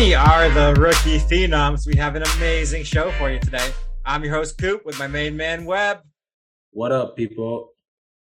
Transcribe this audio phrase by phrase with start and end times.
[0.00, 1.86] We are the Rookie Phenoms.
[1.86, 3.70] We have an amazing show for you today.
[4.02, 5.98] I'm your host, Coop, with my main man, Webb.
[6.70, 7.74] What up, people?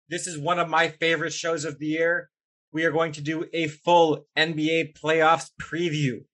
[0.09, 2.31] This is one of my favorite shows of the year.
[2.73, 6.25] We are going to do a full NBA playoffs preview.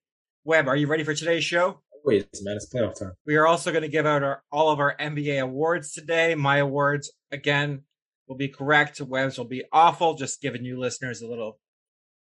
[0.44, 1.82] Webb, are you ready for today's show?
[2.06, 3.12] Wait, man, it's playoff time.
[3.26, 6.34] We are also going to give out our, all of our NBA awards today.
[6.34, 7.82] My awards, again,
[8.26, 8.98] will be correct.
[8.98, 10.14] Webb's will be awful.
[10.14, 11.58] Just giving you listeners a little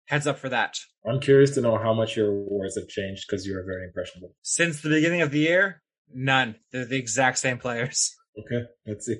[0.06, 0.76] heads up for that.
[1.06, 4.34] I'm curious to know how much your awards have changed because you are very impressionable.
[4.42, 5.82] Since the beginning of the year,
[6.12, 6.56] none.
[6.72, 8.14] They're the exact same players.
[8.38, 9.16] Okay, let's see.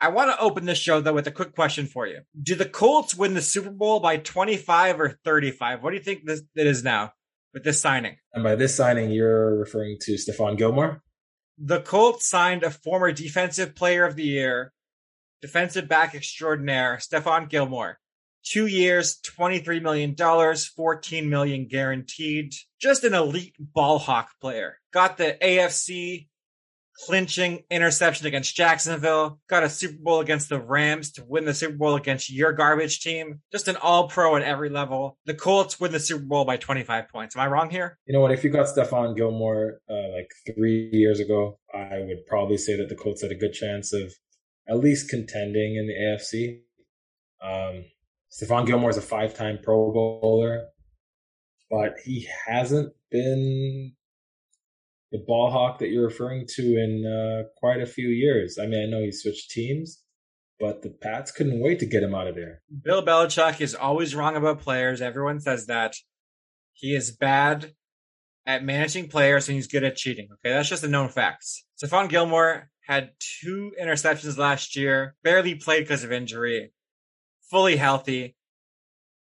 [0.00, 2.20] I want to open this show though with a quick question for you.
[2.40, 5.82] Do the Colts win the Super Bowl by 25 or 35?
[5.82, 7.12] What do you think this it is now
[7.52, 8.16] with this signing?
[8.32, 11.02] And by this signing, you're referring to Stephon Gilmore?
[11.58, 14.72] The Colts signed a former defensive player of the year,
[15.42, 17.98] defensive back extraordinaire, Stephon Gilmore.
[18.44, 22.52] Two years, $23 million, 14 million guaranteed.
[22.80, 24.78] Just an elite ball hawk player.
[24.92, 26.28] Got the AFC
[27.06, 29.40] clinching interception against Jacksonville.
[29.48, 33.00] Got a Super Bowl against the Rams to win the Super Bowl against your garbage
[33.00, 33.40] team.
[33.52, 35.16] Just an all pro at every level.
[35.26, 37.36] The Colts win the Super Bowl by 25 points.
[37.36, 37.98] Am I wrong here?
[38.06, 38.32] You know what?
[38.32, 42.88] If you got Stephon Gilmore uh, like three years ago, I would probably say that
[42.88, 44.12] the Colts had a good chance of
[44.68, 46.60] at least contending in the AFC.
[47.40, 47.84] Um,
[48.30, 50.66] Stephon Gilmore is a five time Pro Bowler,
[51.70, 53.92] but he hasn't been
[55.10, 58.58] the ball hawk that you're referring to in uh, quite a few years.
[58.60, 60.02] I mean, I know he switched teams,
[60.60, 62.62] but the Pats couldn't wait to get him out of there.
[62.82, 65.00] Bill Belichick is always wrong about players.
[65.00, 65.94] Everyone says that.
[66.74, 67.74] He is bad
[68.46, 70.28] at managing players and he's good at cheating.
[70.32, 71.44] Okay, that's just a known fact.
[71.82, 76.72] Stephon Gilmore had two interceptions last year, barely played because of injury,
[77.50, 78.36] fully healthy.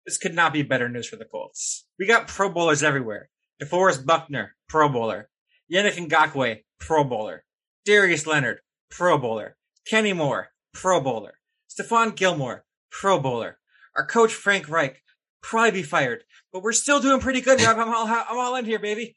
[0.06, 1.86] This could not be better news for the Colts.
[1.98, 3.30] We got Pro Bowlers everywhere.
[3.62, 5.30] DeForest Buckner, Pro Bowler.
[5.72, 7.44] Yannick Ngakoue, Pro Bowler.
[7.86, 8.59] Darius Leonard,
[8.90, 9.56] Pro Bowler.
[9.88, 11.40] Kenny Moore, Pro Bowler.
[11.70, 13.58] Stephon Gilmore, Pro Bowler.
[13.96, 15.02] Our coach Frank Reich,
[15.42, 17.62] probably be fired, but we're still doing pretty good.
[17.62, 19.16] I'm all, I'm all in here, baby.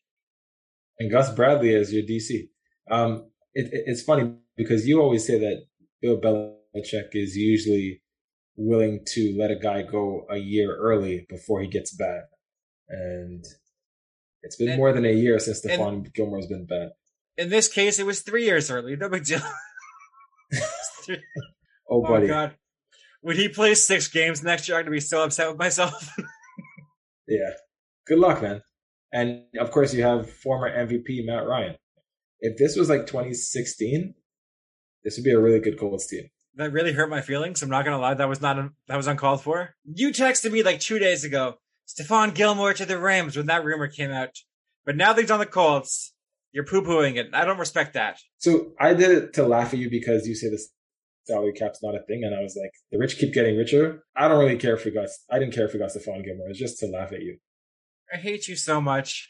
[0.99, 2.49] And Gus Bradley is your DC.
[2.91, 5.65] Um, it, it, it's funny because you always say that
[6.01, 8.03] Bill Belichick is usually
[8.57, 12.23] willing to let a guy go a year early before he gets bad.
[12.89, 13.45] And
[14.43, 16.91] it's been and, more than a year since Stephon Gilmore's been bad.
[17.37, 18.97] In this case, it was three years early.
[18.97, 19.41] No big deal.
[21.89, 22.25] Oh, oh, buddy.
[22.25, 22.57] Oh, God.
[23.21, 26.17] When he plays six games next year, I'm going to be so upset with myself.
[27.29, 27.51] yeah.
[28.07, 28.63] Good luck, man.
[29.13, 31.77] And of course, you have former MVP Matt Ryan.
[32.41, 34.15] If this was like 2016,
[35.05, 36.29] this would be a really good Colts team.
[36.57, 37.63] That really hurt my feelings.
[37.63, 38.15] I'm not gonna lie.
[38.15, 38.57] That was not
[38.89, 39.75] that was uncalled for.
[39.85, 41.57] You texted me like two days ago.
[41.87, 44.37] Stephon Gilmore to the Rams when that rumor came out.
[44.85, 46.15] But now that he's on the Colts,
[46.53, 47.29] you're poo pooing it.
[47.33, 48.19] I don't respect that.
[48.39, 50.71] So I did it to laugh at you because you say this
[51.27, 54.05] salary cap's not a thing, and I was like, the rich keep getting richer.
[54.17, 55.09] I don't really care if we got.
[55.31, 56.49] I didn't care if we got Stephon Gilmore.
[56.49, 57.39] It's just to laugh at you.
[58.13, 59.29] I hate you so much.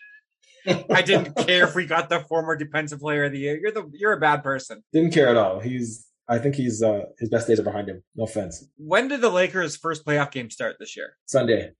[0.67, 3.59] I didn't care if we got the former defensive player of the year.
[3.61, 4.83] You're the you're a bad person.
[4.93, 5.61] Didn't care at all.
[5.61, 8.03] He's I think he's uh his best days are behind him.
[8.15, 8.65] No offense.
[8.77, 11.17] When did the Lakers' first playoff game start this year?
[11.27, 11.73] Sunday.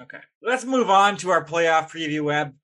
[0.00, 0.20] Okay.
[0.42, 2.54] Let's move on to our playoff preview Webb.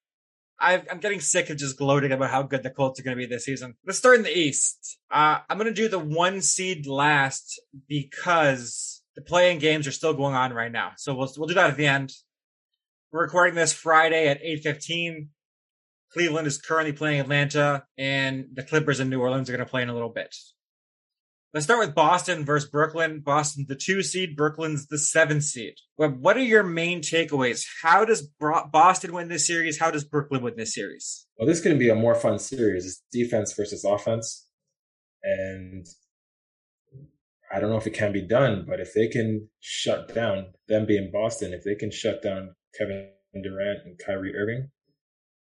[0.61, 3.21] i am getting sick of just gloating about how good the Colts are going to
[3.21, 3.75] be this season.
[3.85, 4.99] Let's start in the East.
[5.11, 10.15] Uh, I'm going to do the one seed last because the playing games are still
[10.15, 10.93] going on right now.
[10.97, 12.13] So we'll, we'll do that at the end.
[13.11, 15.29] We're recording this Friday at 8.15.
[16.13, 19.83] Cleveland is currently playing Atlanta and the Clippers in New Orleans are going to play
[19.83, 20.35] in a little bit.
[21.55, 23.21] Let's start with Boston versus Brooklyn.
[23.21, 25.75] Boston, the two seed, Brooklyn's the seven seed.
[25.95, 27.65] What are your main takeaways?
[27.81, 28.29] How does
[28.73, 29.79] Boston win this series?
[29.79, 31.29] How does Brooklyn win this series?
[31.39, 32.85] Well, this is going to be a more fun series.
[32.85, 34.49] It's defense versus offense.
[35.23, 35.87] And
[37.55, 40.87] I don't know if it can be done, but if they can shut down them
[40.87, 44.71] being Boston, if they can shut down Kevin Durant and Kyrie Irving,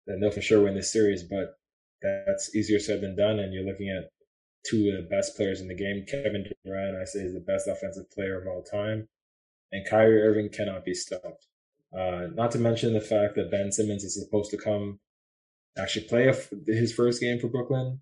[0.08, 1.22] then they'll for sure win this series.
[1.22, 1.54] But
[2.02, 3.38] that's easier said than done.
[3.38, 4.10] And you're looking at
[4.66, 6.06] two of the best players in the game.
[6.08, 9.08] Kevin Durant, I say, is the best offensive player of all time.
[9.72, 11.48] And Kyrie Irving cannot be stopped.
[11.98, 15.00] Uh, not to mention the fact that Ben Simmons is supposed to come
[15.78, 16.36] actually play a,
[16.72, 18.00] his first game for Brooklyn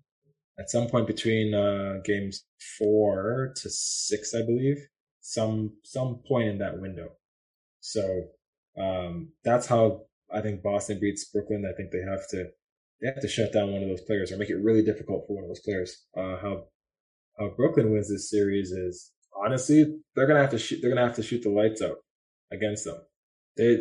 [0.58, 2.44] at some point between uh, games
[2.78, 4.86] four to six, I believe.
[5.20, 7.10] Some some point in that window.
[7.80, 8.28] So
[8.78, 10.02] um, that's how
[10.32, 11.66] I think Boston beats Brooklyn.
[11.68, 12.50] I think they have to
[13.00, 15.34] they have to shut down one of those players or make it really difficult for
[15.34, 16.04] one of those players.
[16.16, 16.64] Uh, how
[17.38, 21.16] how Brooklyn wins this series is honestly they're gonna have to shoot they're gonna have
[21.16, 21.98] to shoot the lights out
[22.52, 22.98] against them.
[23.56, 23.76] They,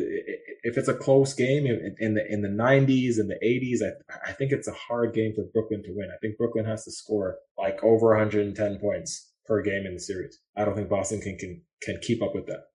[0.64, 4.34] if it's a close game in the in the 90s and the 80s, I, I
[4.34, 6.10] think it's a hard game for Brooklyn to win.
[6.14, 10.40] I think Brooklyn has to score like over 110 points per game in the series.
[10.56, 12.69] I don't think Boston can can can keep up with that.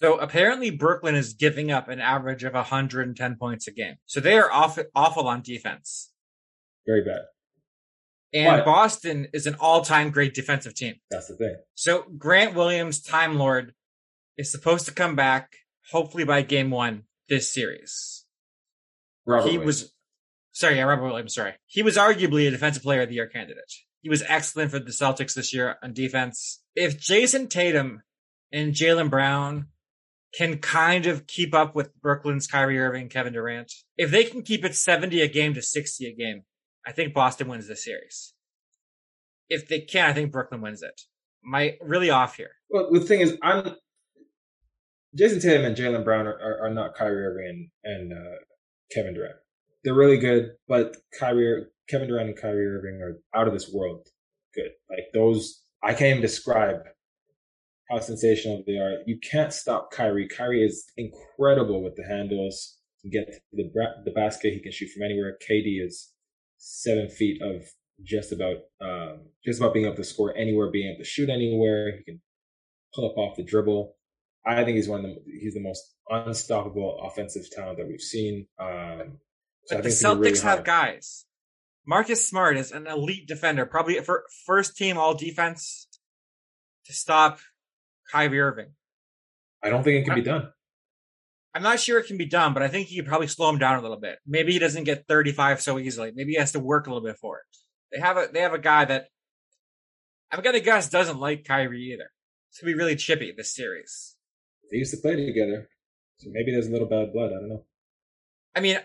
[0.00, 3.96] So apparently Brooklyn is giving up an average of 110 points a game.
[4.06, 6.12] So they are awful, awful on defense.
[6.86, 7.22] Very bad.
[8.32, 10.94] And but, Boston is an all-time great defensive team.
[11.10, 11.56] That's the thing.
[11.74, 13.74] So Grant Williams, Time Lord,
[14.36, 15.50] is supposed to come back
[15.90, 18.24] hopefully by game one this series.
[19.26, 19.82] Robert he Williams.
[19.82, 19.94] was
[20.52, 21.54] sorry, yeah, Robert Williams, sorry.
[21.66, 23.72] He was arguably a defensive player of the year candidate.
[24.02, 26.62] He was excellent for the Celtics this year on defense.
[26.76, 28.02] If Jayson Tatum
[28.52, 29.66] and Jaylen Brown
[30.36, 33.72] can kind of keep up with Brooklyn's Kyrie Irving, Kevin Durant.
[33.96, 36.42] If they can keep it 70 a game to 60 a game,
[36.86, 38.34] I think Boston wins this series.
[39.48, 41.00] If they can, I think Brooklyn wins it.
[41.44, 42.50] Am really off here?
[42.68, 43.74] Well, the thing is, I'm
[45.16, 48.36] Jayson Tatum and Jaylen Brown are, are, are, not Kyrie Irving and, and uh,
[48.92, 49.36] Kevin Durant.
[49.82, 54.06] They're really good, but Kyrie, Kevin Durant and Kyrie Irving are out of this world
[54.54, 54.72] good.
[54.90, 56.80] Like those, I can't even describe
[57.90, 58.98] how sensational they are.
[59.06, 60.28] You can't stop Kyrie.
[60.28, 62.76] Kyrie is incredible with the handles.
[63.02, 63.70] to get to the
[64.04, 64.52] the basket.
[64.52, 65.38] He can shoot from anywhere.
[65.48, 66.12] KD is
[66.58, 67.62] seven feet of
[68.02, 71.96] just about um, just about being able to score anywhere, being able to shoot anywhere.
[71.96, 72.20] He can
[72.94, 73.94] pull up off the dribble.
[74.46, 78.46] I think he's one of the he's the most unstoppable offensive talent that we've seen.
[78.58, 79.18] Um,
[79.66, 81.26] so but the Celtics really have guys.
[81.86, 85.88] Marcus Smart is an elite defender, probably for first team all defense
[86.84, 87.40] to stop
[88.10, 88.72] Kyrie Irving.
[89.62, 90.50] I don't think it can be done.
[91.54, 93.58] I'm not sure it can be done, but I think you could probably slow him
[93.58, 94.18] down a little bit.
[94.26, 96.12] Maybe he doesn't get 35 so easily.
[96.14, 97.44] Maybe he has to work a little bit for it.
[97.90, 99.06] They have a they have a guy that
[100.30, 102.10] I'm gonna guess doesn't like Kyrie either.
[102.50, 104.16] It's gonna be really chippy this series.
[104.70, 105.68] They used to play together,
[106.18, 107.32] so maybe there's a little bad blood.
[107.32, 107.64] I don't know.
[108.54, 108.78] I mean,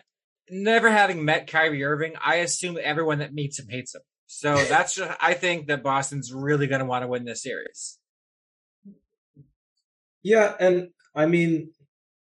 [0.50, 4.02] never having met Kyrie Irving, I assume everyone that meets him hates him.
[4.28, 8.00] So that's just I think that Boston's really gonna want to win this series.
[10.24, 11.72] Yeah, and I mean,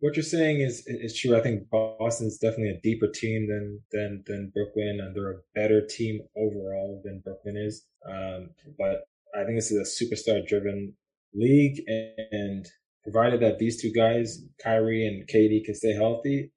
[0.01, 1.37] what you're saying is is true.
[1.37, 5.87] I think Boston's definitely a deeper team than than than Brooklyn, and they're a better
[5.87, 7.87] team overall than Brooklyn is.
[8.07, 9.07] Um, but
[9.39, 10.95] I think this is a superstar driven
[11.35, 12.69] league, and, and
[13.03, 16.53] provided that these two guys, Kyrie and KD, can stay healthy,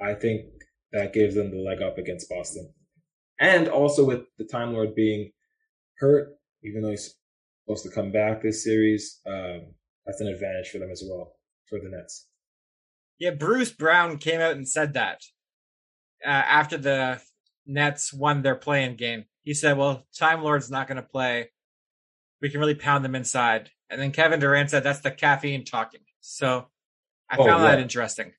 [0.00, 0.46] I think
[0.92, 2.72] that gives them the leg up against Boston.
[3.38, 5.30] And also with the Time Lord being
[5.98, 6.28] hurt,
[6.62, 7.14] even though he's
[7.64, 9.74] supposed to come back this series, um,
[10.10, 11.36] that's an advantage for them as well
[11.68, 12.26] for the Nets.
[13.20, 15.22] Yeah, Bruce Brown came out and said that
[16.26, 17.20] uh, after the
[17.64, 19.26] Nets won their playing game.
[19.42, 21.50] He said, "Well, Time Lord's not going to play.
[22.42, 26.00] We can really pound them inside." And then Kevin Durant said, "That's the caffeine talking."
[26.20, 26.66] So
[27.30, 27.70] I oh, found yeah.
[27.70, 28.32] that interesting.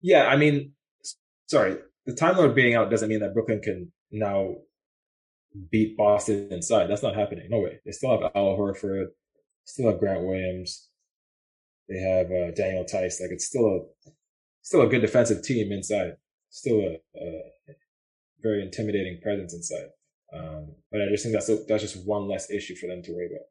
[0.00, 0.72] Yeah, I mean,
[1.48, 1.76] sorry,
[2.06, 4.54] the Time Lord being out doesn't mean that Brooklyn can now
[5.70, 6.86] beat Boston inside.
[6.86, 7.48] That's not happening.
[7.50, 7.80] No way.
[7.84, 9.06] They still have Al Horford.
[9.66, 10.88] Still have Grant Williams.
[11.88, 13.20] They have uh, Daniel Theis.
[13.20, 14.10] Like it's still a
[14.62, 16.16] still a good defensive team inside.
[16.50, 17.42] Still a, a
[18.42, 19.88] very intimidating presence inside.
[20.32, 23.12] Um, but I just think that's a, that's just one less issue for them to
[23.12, 23.46] worry about.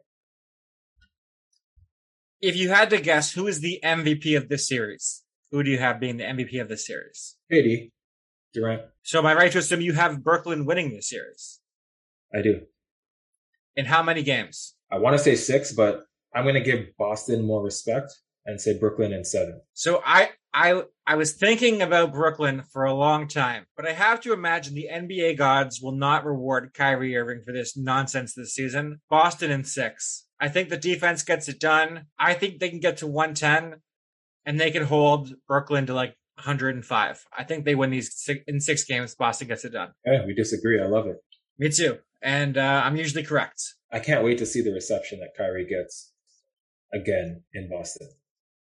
[2.41, 5.24] If you had to guess, who is the MVP of this series?
[5.51, 7.38] Who do you have being the MVP of this series?
[7.51, 7.91] KD
[8.53, 8.84] Durant.
[9.03, 11.60] So am I right to assume you have Brooklyn winning this series?
[12.34, 12.62] I do.
[13.75, 14.75] In how many games?
[14.96, 18.14] I want to say six, but I'm going to give Boston more respect
[18.46, 19.60] and say Brooklyn in seven.
[19.74, 24.22] So I, I, I was thinking about Brooklyn for a long time, but I have
[24.22, 29.02] to imagine the NBA gods will not reward Kyrie Irving for this nonsense this season.
[29.10, 30.28] Boston in six.
[30.40, 32.06] I think the defense gets it done.
[32.18, 33.82] I think they can get to 110
[34.46, 37.25] and they can hold Brooklyn to like 105.
[37.38, 39.16] I think they win these six, in six games.
[39.16, 39.92] Boston gets it done.
[40.06, 40.82] Yeah, we disagree.
[40.82, 41.18] I love it.
[41.58, 41.98] Me too.
[42.25, 43.62] And uh, I'm usually correct.
[43.91, 46.12] I can't wait to see the reception that Kyrie gets
[46.91, 48.10] again in Boston.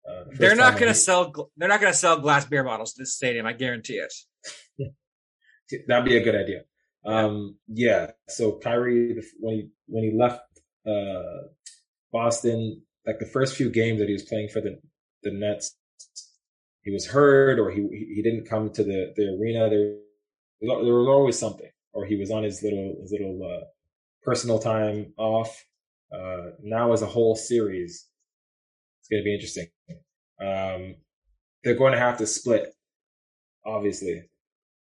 [0.06, 1.32] Uh, the they're not going to sell.
[1.56, 3.46] They're not going to sell glass beer bottles to this stadium.
[3.46, 4.12] I guarantee it.
[5.86, 6.62] That'd be a good idea.
[7.06, 8.10] Um, yeah.
[8.28, 10.42] So Kyrie, when he when he left
[10.84, 11.46] uh,
[12.12, 14.80] Boston, like the first few games that he was playing for the
[15.22, 15.76] the Nets,
[16.82, 17.82] he was hurt or he
[18.14, 19.70] he didn't come to the the arena.
[19.70, 19.98] There
[20.60, 23.64] there was always something, or he was on his little his little uh,
[24.22, 25.64] personal time off.
[26.12, 28.06] Uh, now as a whole series,
[29.00, 29.66] it's going to be interesting.
[30.40, 30.96] Um,
[31.64, 32.74] they're going to have to split,
[33.64, 34.22] obviously,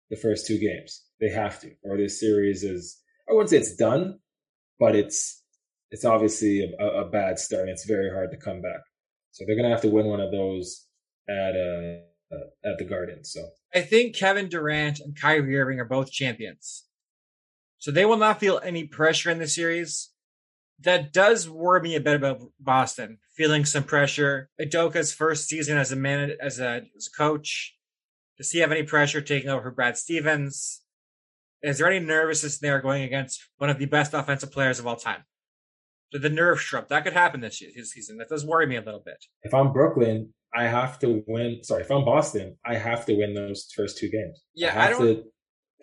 [0.10, 1.04] the first two games.
[1.20, 3.00] They have to, or this series is.
[3.30, 4.20] I wouldn't say it's done,
[4.80, 5.42] but it's
[5.92, 7.64] it's obviously a, a bad start.
[7.64, 8.82] and It's very hard to come back.
[9.32, 10.86] So they're gonna have to win one of those
[11.30, 13.24] at uh at the Garden.
[13.24, 16.86] So I think Kevin Durant and Kyrie Irving are both champions.
[17.80, 20.12] So they will not feel any pressure in the series.
[20.80, 24.50] That does worry me a bit about Boston, feeling some pressure.
[24.62, 27.76] Udoka's first season as a man as a, as a coach.
[28.38, 30.82] Does he have any pressure taking over for Brad Stevens?
[31.62, 34.98] Is there any nervousness there going against one of the best offensive players of all
[34.98, 35.24] time?
[36.12, 36.90] The nerve shrub?
[36.90, 38.18] That could happen this season.
[38.18, 39.26] That does worry me a little bit.
[39.42, 41.64] If I'm Brooklyn, I have to win.
[41.64, 44.42] Sorry, if I'm Boston, I have to win those first two games.
[44.54, 45.24] Yeah, I have I don't- to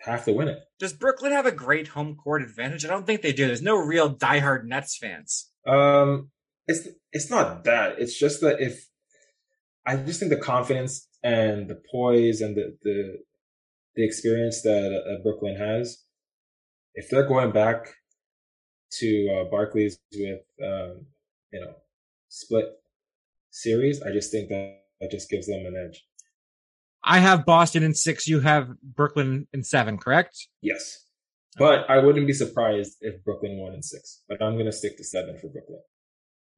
[0.01, 0.59] have to win it.
[0.79, 2.85] Does Brooklyn have a great home court advantage?
[2.85, 3.47] I don't think they do.
[3.47, 5.51] There's no real diehard Nets fans.
[5.67, 6.31] Um,
[6.67, 7.99] it's it's not that.
[7.99, 8.87] It's just that if
[9.85, 13.17] I just think the confidence and the poise and the the
[13.95, 16.03] the experience that uh, Brooklyn has,
[16.95, 17.93] if they're going back
[18.99, 21.05] to uh, Barclays with um,
[21.51, 21.73] you know
[22.29, 22.65] split
[23.51, 26.03] series, I just think that that just gives them an edge.
[27.03, 28.27] I have Boston in six.
[28.27, 30.47] You have Brooklyn in seven, correct?
[30.61, 31.05] Yes,
[31.57, 34.23] but I wouldn't be surprised if Brooklyn won in six.
[34.29, 35.79] But I'm gonna stick to seven for Brooklyn.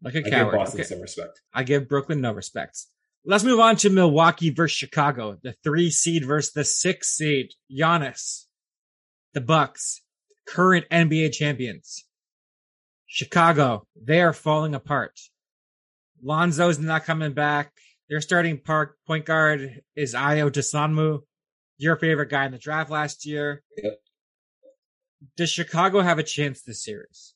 [0.04, 0.52] Like a I give.
[0.52, 0.88] Boston Okay.
[0.88, 1.40] some respect.
[1.54, 2.78] I give Brooklyn no respect.
[3.26, 7.52] Let's move on to Milwaukee versus Chicago, the three seed versus the six seed.
[7.72, 8.48] Giannis,
[9.34, 10.02] the Bucks,
[10.46, 12.04] current NBA champions.
[13.06, 15.18] Chicago, they are falling apart.
[16.26, 17.72] Lonzo's not coming back.
[18.10, 21.22] Their starting park point guard is Ayo Dosunmu,
[21.78, 23.64] your favorite guy in the draft last year.
[23.82, 23.94] Yep.
[25.38, 27.34] Does Chicago have a chance this series?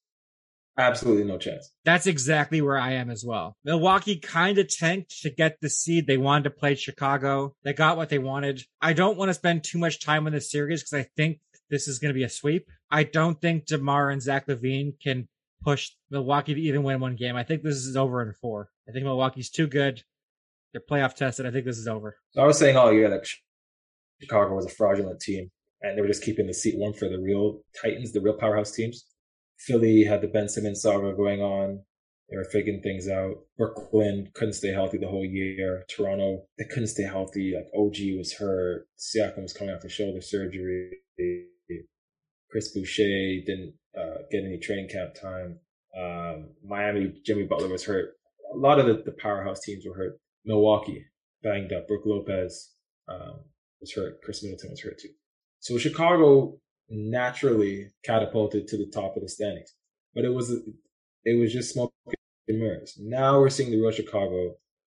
[0.77, 1.72] Absolutely no chance.
[1.86, 3.58] That's exactly where I am as well.
[3.63, 6.06] Milwaukee kind of tanked to get the seed.
[6.06, 7.56] They wanted to play Chicago.
[7.63, 8.62] They got what they wanted.
[8.79, 11.39] I don't want to spend too much time on this series because I think
[11.72, 12.67] this is going to be a sweep.
[12.91, 15.27] I don't think DeMar and Zach LaVine can
[15.64, 17.36] push Milwaukee to even win one game.
[17.36, 18.70] I think this is over in four.
[18.88, 20.02] I think Milwaukee's too good.
[20.72, 21.46] They're playoff tested.
[21.46, 22.18] I think this is over.
[22.32, 23.26] So I was saying all year that
[24.22, 25.50] Chicago was a fraudulent team,
[25.82, 28.72] and they were just keeping the seat warm for the real Titans, the real powerhouse
[28.72, 29.06] teams.
[29.60, 31.82] Philly had the Ben Simmons saga going on.
[32.30, 33.36] They were figuring things out.
[33.58, 35.86] Brooklyn couldn't stay healthy the whole year.
[35.88, 37.56] Toronto, they couldn't stay healthy.
[37.56, 38.88] Like OG was hurt.
[39.00, 40.92] Siakam was coming after shoulder surgery.
[42.52, 45.60] Chris Boucher didn't uh, get any training camp time.
[45.98, 48.13] Um, Miami, Jimmy Butler was hurt.
[48.54, 50.20] A lot of the, the powerhouse teams were hurt.
[50.46, 51.06] Milwaukee,
[51.44, 51.88] banged up.
[51.88, 52.72] Brook Lopez
[53.10, 53.39] um,
[53.82, 54.22] was hurt.
[54.24, 55.10] Khris Middleton was hurt too.
[55.60, 59.74] So Chicago naturally catapulted to the top of the standings,
[60.13, 60.51] but it was
[61.25, 61.94] it was just smoke
[62.48, 62.98] and mirrors.
[63.00, 64.56] Now we're seeing the real Chicago,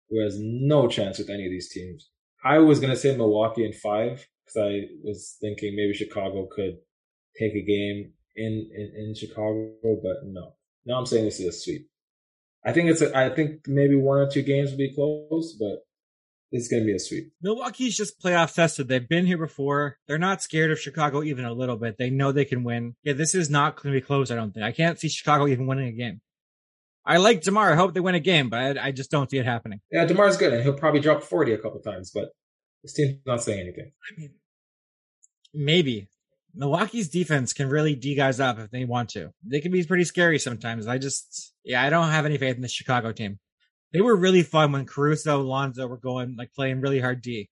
[0.08, 2.10] who has no chance with any of these teams.
[2.44, 6.76] I was gonna say Milwaukee in five because I was thinking maybe Chicago could
[7.38, 10.54] take a game in, in in Chicago, but no.
[10.86, 11.88] Now I'm saying this is a sweep.
[12.64, 15.84] I think it's a, I think maybe one or two games will be close, but
[16.52, 17.32] it's going to be a sweep.
[17.40, 18.88] Milwaukee's just playoff tested.
[18.88, 19.98] They've been here before.
[20.06, 21.96] They're not scared of Chicago even a little bit.
[21.96, 22.96] They know they can win.
[23.02, 24.30] Yeah, this is not going to be close.
[24.30, 24.64] I don't think.
[24.64, 26.20] I can't see Chicago even winning a game.
[27.06, 27.72] I like Demar.
[27.72, 29.80] I hope they win a game, but I, I just don't see it happening.
[29.90, 32.30] Yeah, Demar's good, and he'll probably drop 40 a couple times, but
[32.82, 33.92] this team's not saying anything.
[34.10, 34.34] I mean,
[35.54, 36.08] maybe
[36.54, 39.30] Milwaukee's defense can really d guys up if they want to.
[39.44, 40.86] They can be pretty scary sometimes.
[40.86, 43.38] I just, yeah, I don't have any faith in the Chicago team.
[43.92, 47.48] They were really fun when Caruso, Lonzo were going like playing really hard D.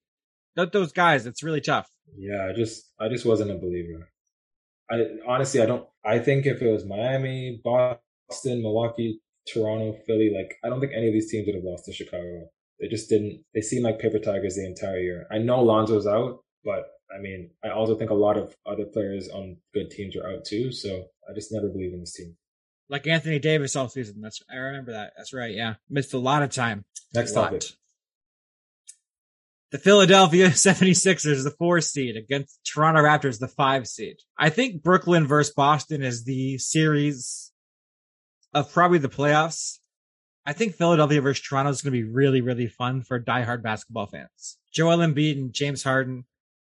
[0.55, 1.89] Without those guys, it's really tough.
[2.17, 4.11] Yeah, I just I just wasn't a believer.
[4.91, 9.21] I honestly I don't I think if it was Miami, Boston, Milwaukee,
[9.53, 12.49] Toronto, Philly, like I don't think any of these teams would have lost to Chicago.
[12.81, 15.27] They just didn't they seemed like paper tigers the entire year.
[15.31, 19.29] I know Lonzo's out, but I mean I also think a lot of other players
[19.29, 22.37] on good teams are out too, so I just never believe in this team.
[22.89, 24.21] Like Anthony Davis all season.
[24.21, 25.13] That's I remember that.
[25.17, 25.55] That's right.
[25.55, 26.85] Yeah, missed a lot of time.
[27.15, 27.65] Next topic.
[29.71, 34.17] The Philadelphia 76ers, the four seed against Toronto Raptors, the five seed.
[34.39, 37.53] I think Brooklyn versus Boston is the series
[38.55, 39.79] of probably the playoffs.
[40.47, 44.07] I think Philadelphia versus Toronto is going to be really, really fun for diehard basketball
[44.07, 44.57] fans.
[44.73, 46.25] Joel Embiid and James Harden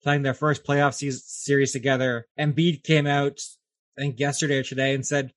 [0.05, 2.27] playing their first playoff se- series together.
[2.39, 3.41] Embiid came out,
[3.97, 5.33] I think yesterday or today and said,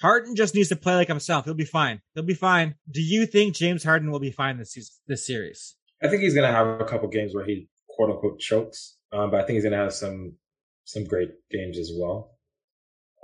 [0.00, 1.44] Harden just needs to play like himself.
[1.44, 2.00] He'll be fine.
[2.14, 2.76] He'll be fine.
[2.88, 5.74] Do you think James Harden will be fine this season, this series?
[6.00, 9.40] I think he's gonna have a couple games where he quote unquote chokes, um, but
[9.40, 10.34] I think he's gonna have some
[10.84, 12.36] some great games as well.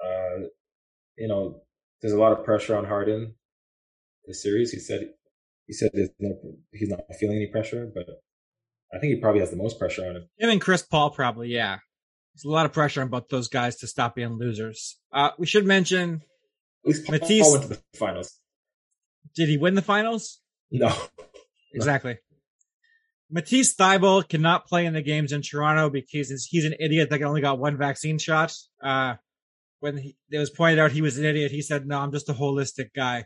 [0.05, 0.47] Uh,
[1.17, 1.63] you know,
[2.01, 3.35] there's a lot of pressure on Harden
[4.27, 4.73] this series.
[4.73, 5.11] He said
[5.67, 6.35] he said no,
[6.73, 8.07] he's not feeling any pressure, but
[8.95, 10.29] I think he probably has the most pressure on him.
[10.39, 11.79] Him and Chris Paul probably, yeah.
[12.35, 14.99] There's a lot of pressure on both those guys to stop being losers.
[15.13, 16.23] Uh, we should mention,
[16.85, 18.39] At least Paul, Matisse- Paul went to the finals.
[19.35, 20.41] did he win the finals?
[20.71, 20.95] No.
[21.75, 22.19] Exactly.
[23.31, 27.41] Matisse Thybulle cannot play in the games in Toronto because he's an idiot that only
[27.41, 28.53] got one vaccine shot.
[28.83, 29.15] Uh,
[29.81, 32.29] when he, it was pointed out he was an idiot, he said, "No, I'm just
[32.29, 33.25] a holistic guy,"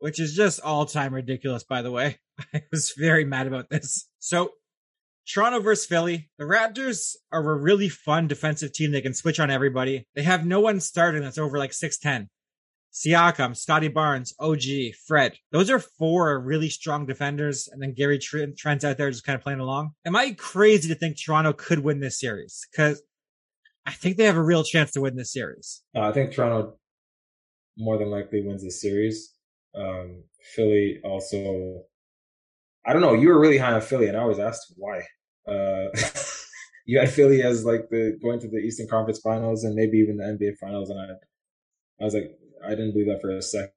[0.00, 1.62] which is just all time ridiculous.
[1.62, 2.18] By the way,
[2.54, 4.08] I was very mad about this.
[4.18, 4.50] So,
[5.32, 6.28] Toronto versus Philly.
[6.38, 8.90] The Raptors are a really fun defensive team.
[8.90, 10.06] They can switch on everybody.
[10.14, 12.28] They have no one starting that's over like six ten.
[12.92, 15.36] Siakam, Scottie Barnes, OG, Fred.
[15.52, 17.68] Those are four really strong defenders.
[17.68, 19.92] And then Gary Trent's out there just kind of playing along.
[20.04, 22.66] Am I crazy to think Toronto could win this series?
[22.74, 23.02] Cause
[23.86, 25.82] I think they have a real chance to win this series.
[25.94, 26.78] Uh, I think Toronto
[27.78, 29.34] more than likely wins this series.
[29.74, 31.82] Um, Philly also,
[32.84, 33.14] I don't know.
[33.14, 35.02] You were really high on Philly and I was asked why.
[35.50, 35.88] Uh,
[36.86, 40.16] you had Philly as like the going to the Eastern Conference Finals and maybe even
[40.16, 41.04] the NBA Finals, and I,
[42.00, 43.72] I was like, I didn't believe that for a second.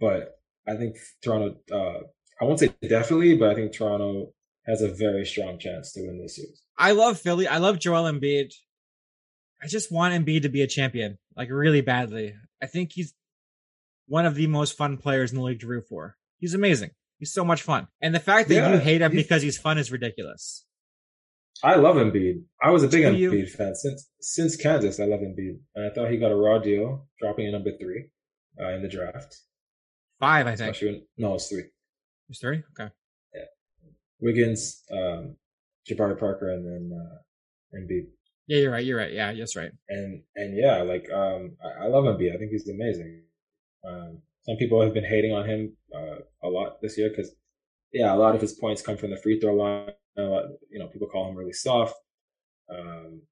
[0.00, 2.00] But I think Toronto, uh,
[2.40, 4.32] I won't say definitely, but I think Toronto
[4.66, 6.62] has a very strong chance to win this series.
[6.76, 7.48] I love Philly.
[7.48, 8.52] I love Joel Embiid.
[9.62, 12.34] I just want Embiid to be a champion, like really badly.
[12.62, 13.14] I think he's
[14.06, 16.16] one of the most fun players in the league to root for.
[16.38, 16.90] He's amazing.
[17.18, 17.88] He's so much fun.
[18.00, 20.64] And the fact that yeah, you hate him because he's fun is ridiculous.
[21.62, 22.42] I love Embiid.
[22.62, 25.00] I was a big Embiid fan since since Kansas.
[25.00, 28.10] I love Embiid, and I thought he got a raw deal, dropping in number three
[28.60, 29.36] uh, in the draft.
[30.20, 30.76] Five, I think.
[31.16, 31.64] No, it's three.
[32.28, 32.62] It's three.
[32.78, 32.92] Okay.
[33.34, 33.44] Yeah,
[34.20, 35.36] Wiggins, um,
[35.88, 38.06] Jabari Parker, and then uh, Embiid.
[38.46, 38.84] Yeah, you're right.
[38.84, 39.12] You're right.
[39.12, 39.70] Yeah, that's right.
[39.88, 42.34] And and yeah, like um, I, I love Embiid.
[42.34, 43.22] I think he's amazing.
[43.86, 47.32] Um, some people have been hating on him uh, a lot this year because
[47.92, 51.08] yeah, a lot of his points come from the free throw line you know, people
[51.08, 51.94] call him really soft.
[52.70, 53.22] Um,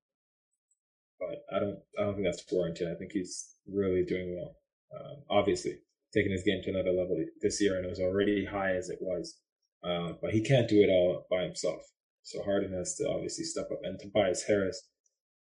[1.18, 2.88] but I don't, I don't think that's warranted.
[2.88, 4.56] I think he's really doing well.
[4.94, 5.78] Um, obviously,
[6.14, 8.98] taking his game to another level this year, and it was already high as it
[9.00, 9.38] was.
[9.84, 11.82] Uh, but he can't do it all by himself.
[12.22, 14.88] So Harden has to obviously step up, and Tobias Harris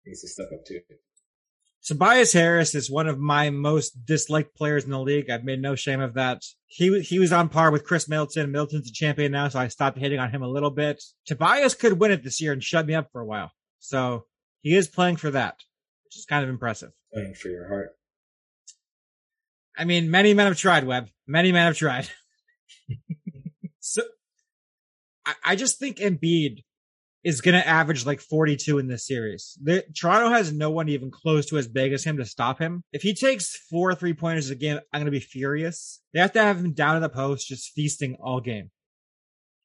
[0.07, 0.81] needs to step up too.
[1.85, 5.31] Tobias Harris is one of my most disliked players in the league.
[5.31, 6.43] I've made no shame of that.
[6.66, 8.53] He he was on par with Khris Middleton.
[8.53, 11.03] Middleton's a champion now, so I stopped hitting on him a little bit.
[11.27, 13.51] Tobias could win it this year and shut me up for a while.
[13.79, 14.25] So
[14.61, 15.57] he is playing for that,
[16.05, 16.90] which is kind of impressive.
[17.12, 17.90] Playing for your heart.
[19.77, 21.09] I mean, many men have tried, Webb.
[21.27, 22.09] Many men have tried.
[23.81, 24.03] so
[25.25, 26.64] I, I just think Embiid
[27.22, 29.59] is going to average like 42 in this series.
[29.62, 32.83] The, Toronto has no one even close to as big as him to stop him.
[32.92, 36.00] If he takes four three pointers a game, I'm going to be furious.
[36.14, 38.70] They have to have him down in the post, just feasting all game.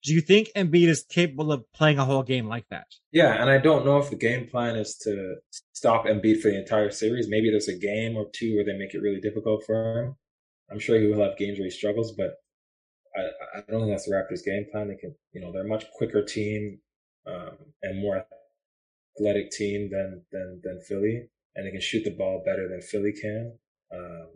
[0.03, 2.85] Do you think Embiid is capable of playing a whole game like that?
[3.11, 5.37] Yeah, and I don't know if the game plan is to
[5.73, 7.27] stop Embiid for the entire series.
[7.27, 10.15] Maybe there's a game or two where they make it really difficult for him.
[10.69, 12.35] I'm sure he will have games where he struggles, but
[13.15, 14.89] I, I don't think that's the Raptors' game plan.
[14.89, 16.81] They can, you know, they're a much quicker team
[17.27, 18.25] um, and more
[19.17, 23.13] athletic team than than than Philly, and they can shoot the ball better than Philly
[23.13, 23.57] can.
[23.93, 24.27] Um,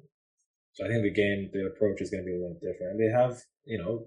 [0.74, 2.94] so I think the game, the approach is going to be a little different.
[2.94, 4.06] And they have, you know,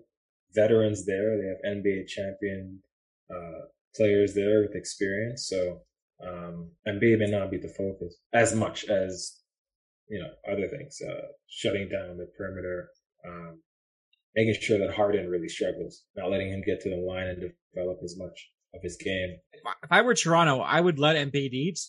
[0.55, 1.37] veterans there.
[1.37, 2.81] They have NBA champion
[3.31, 5.49] uh, players there with experience.
[5.49, 5.83] So
[6.27, 9.39] um, NBA may not be the focus as much as
[10.09, 12.91] you know other things, uh, shutting down the perimeter,
[13.27, 13.61] um,
[14.35, 17.99] making sure that Harden really struggles, not letting him get to the line and develop
[18.05, 19.37] as much of his game.
[19.53, 21.81] If I were Toronto, I would let Embiid eat,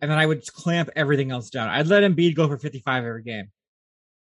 [0.00, 1.68] and then I would clamp everything else down.
[1.68, 3.50] I'd let Embiid go for 55 every game,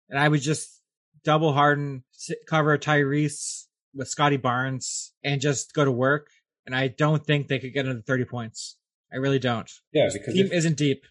[0.08, 0.80] and I would just
[1.24, 2.04] double Harden,
[2.46, 6.28] cover Tyrese with Scottie Barnes, and just go to work.
[6.66, 8.76] And I don't think they could get into 30 points.
[9.12, 9.70] I really don't.
[9.92, 11.04] Yeah, because the team isn't deep.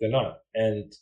[0.00, 0.92] They're not, and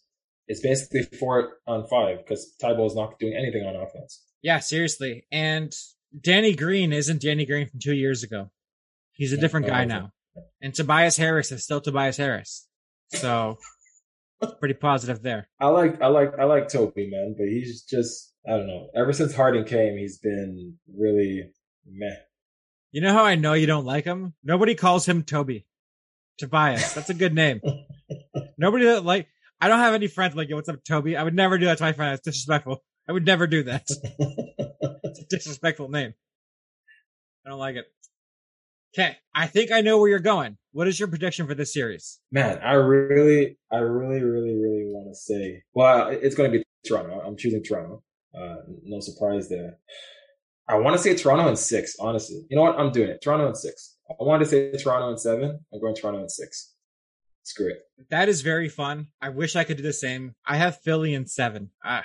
[0.47, 4.23] it's basically four on five because Thybulle is not doing anything on offense.
[4.43, 5.73] Yeah, seriously, and
[6.18, 8.51] Danny Green isn't Danny Green from two years ago.
[9.12, 10.11] He's a different oh, guy now.
[10.61, 12.66] And Tobias Harris is still Tobias Harris.
[13.11, 13.59] So
[14.61, 15.48] pretty positive there.
[15.61, 18.88] I like I like I like Toby, man, but he's just I don't know.
[18.96, 21.51] Ever since Harden came, he's been really
[21.87, 22.16] meh.
[22.90, 24.35] You know how I know you don't like him?
[24.42, 25.66] Nobody calls him Toby.
[26.38, 26.94] Tobias.
[26.94, 27.61] That's a good name.
[28.59, 29.29] Nobody that like
[29.61, 31.16] I don't have any friends like, yo, what's up, Toby?
[31.16, 32.14] I would never do that to my friend.
[32.14, 32.83] It's disrespectful.
[33.09, 33.87] I would never do that.
[35.12, 36.14] it's a disrespectful name.
[37.46, 37.85] I don't like it.
[38.94, 40.59] Okay, I think I know where you're going.
[40.72, 42.20] What is your prediction for this series?
[42.31, 45.62] Man, I really, I really, really, really want to say.
[45.75, 47.20] Well, it's going to be Toronto.
[47.20, 48.03] I'm choosing Toronto.
[48.35, 49.79] Uh, no surprise there.
[50.68, 51.96] I want to say Toronto in six.
[51.98, 52.79] Honestly, you know what?
[52.79, 53.20] I'm doing it.
[53.22, 53.96] Toronto in six.
[54.11, 55.59] I wanted to say Toronto in seven.
[55.72, 56.75] I'm going Toronto in six.
[57.44, 57.81] Screw it.
[58.11, 59.09] That is very fun.
[59.20, 60.35] I wish I could do the same.
[60.46, 61.70] I have Philly in seven.
[61.85, 62.05] Ah,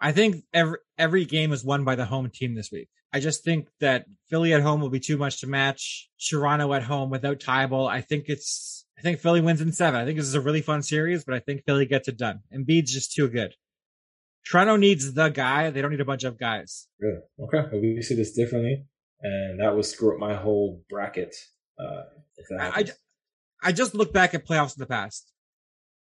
[0.00, 2.88] I think every every game is won by the home team this week.
[3.12, 6.08] I just think that Philly at home will be too much to match.
[6.28, 10.00] Toronto at home without Thybulle, I think it's I think Philly wins in seven.
[10.00, 12.40] I think this is a really fun series, but I think Philly gets it done.
[12.54, 13.54] Embiid's just too good.
[14.46, 15.70] Toronto needs the guy.
[15.70, 16.86] They don't need a bunch of guys.
[16.98, 17.20] Really?
[17.40, 17.68] Okay.
[17.72, 18.86] Well, we see this differently,
[19.22, 21.34] and that would screw up my whole bracket.
[21.78, 22.02] Uh,
[22.58, 22.84] I,
[23.62, 25.32] I just look back at playoffs in the past.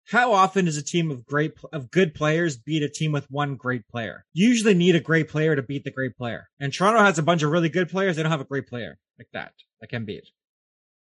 [0.08, 3.56] How often does a team of great of good players beat a team with one
[3.56, 4.26] great player?
[4.34, 6.48] You usually need a great player to beat the great player.
[6.60, 8.16] And Toronto has a bunch of really good players.
[8.16, 9.54] They don't have a great player like that
[9.90, 10.30] can beat.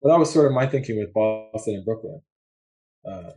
[0.00, 2.20] Well, that was sort of my thinking with Boston and Brooklyn.
[3.08, 3.30] Uh,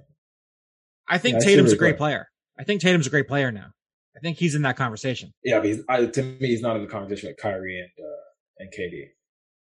[1.08, 2.28] I think yeah, Tatum's a great player.
[2.60, 3.72] I think Tatum's a great player now.
[4.16, 5.32] I think he's in that conversation.
[5.44, 8.22] Yeah, but I, to me, he's not in the conversation with Kyrie and uh,
[8.60, 9.08] and KD.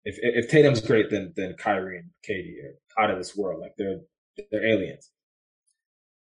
[0.04, 2.54] If if Tatum's great, then then Kyrie and KD
[2.98, 3.60] are out of this world.
[3.60, 4.00] Like they're
[4.50, 5.10] they're aliens.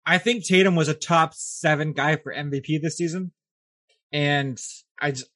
[0.04, 3.32] I think Tatum was a top seven guy for MVP this season,
[4.12, 4.60] and
[5.00, 5.30] I just,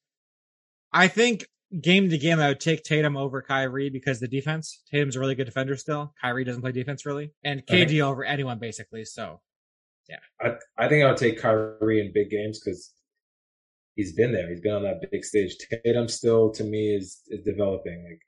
[0.92, 1.46] I think
[1.80, 4.82] game to game I would take Tatum over Kyrie because the defense.
[4.90, 6.12] Tatum's a really good defender still.
[6.20, 9.04] Kyrie doesn't play defense really, and KD over anyone basically.
[9.04, 9.40] So,
[10.08, 12.92] yeah, I I think I would take Kyrie in big games because
[13.94, 14.48] he's been there.
[14.48, 15.56] He's been on that big stage.
[15.84, 18.04] Tatum still to me is is developing.
[18.08, 18.20] Like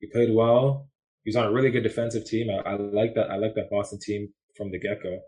[0.00, 0.88] he played well.
[1.24, 2.48] He was on a really good defensive team.
[2.50, 3.30] I, I like that.
[3.30, 5.18] I like that Boston team from the get go.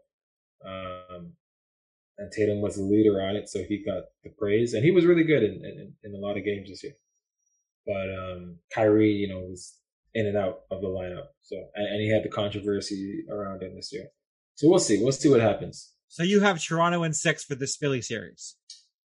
[0.64, 1.32] Um,
[2.18, 5.06] and Tatum was the leader on it, so he got the praise, and he was
[5.06, 6.94] really good in, in, in a lot of games this year.
[7.86, 9.78] But um, Kyrie, you know, was
[10.14, 13.76] in and out of the lineup, so and, and he had the controversy around him
[13.76, 14.08] this year.
[14.56, 15.02] So we'll see.
[15.02, 15.92] We'll see what happens.
[16.08, 18.56] So you have Toronto in six for this Philly series.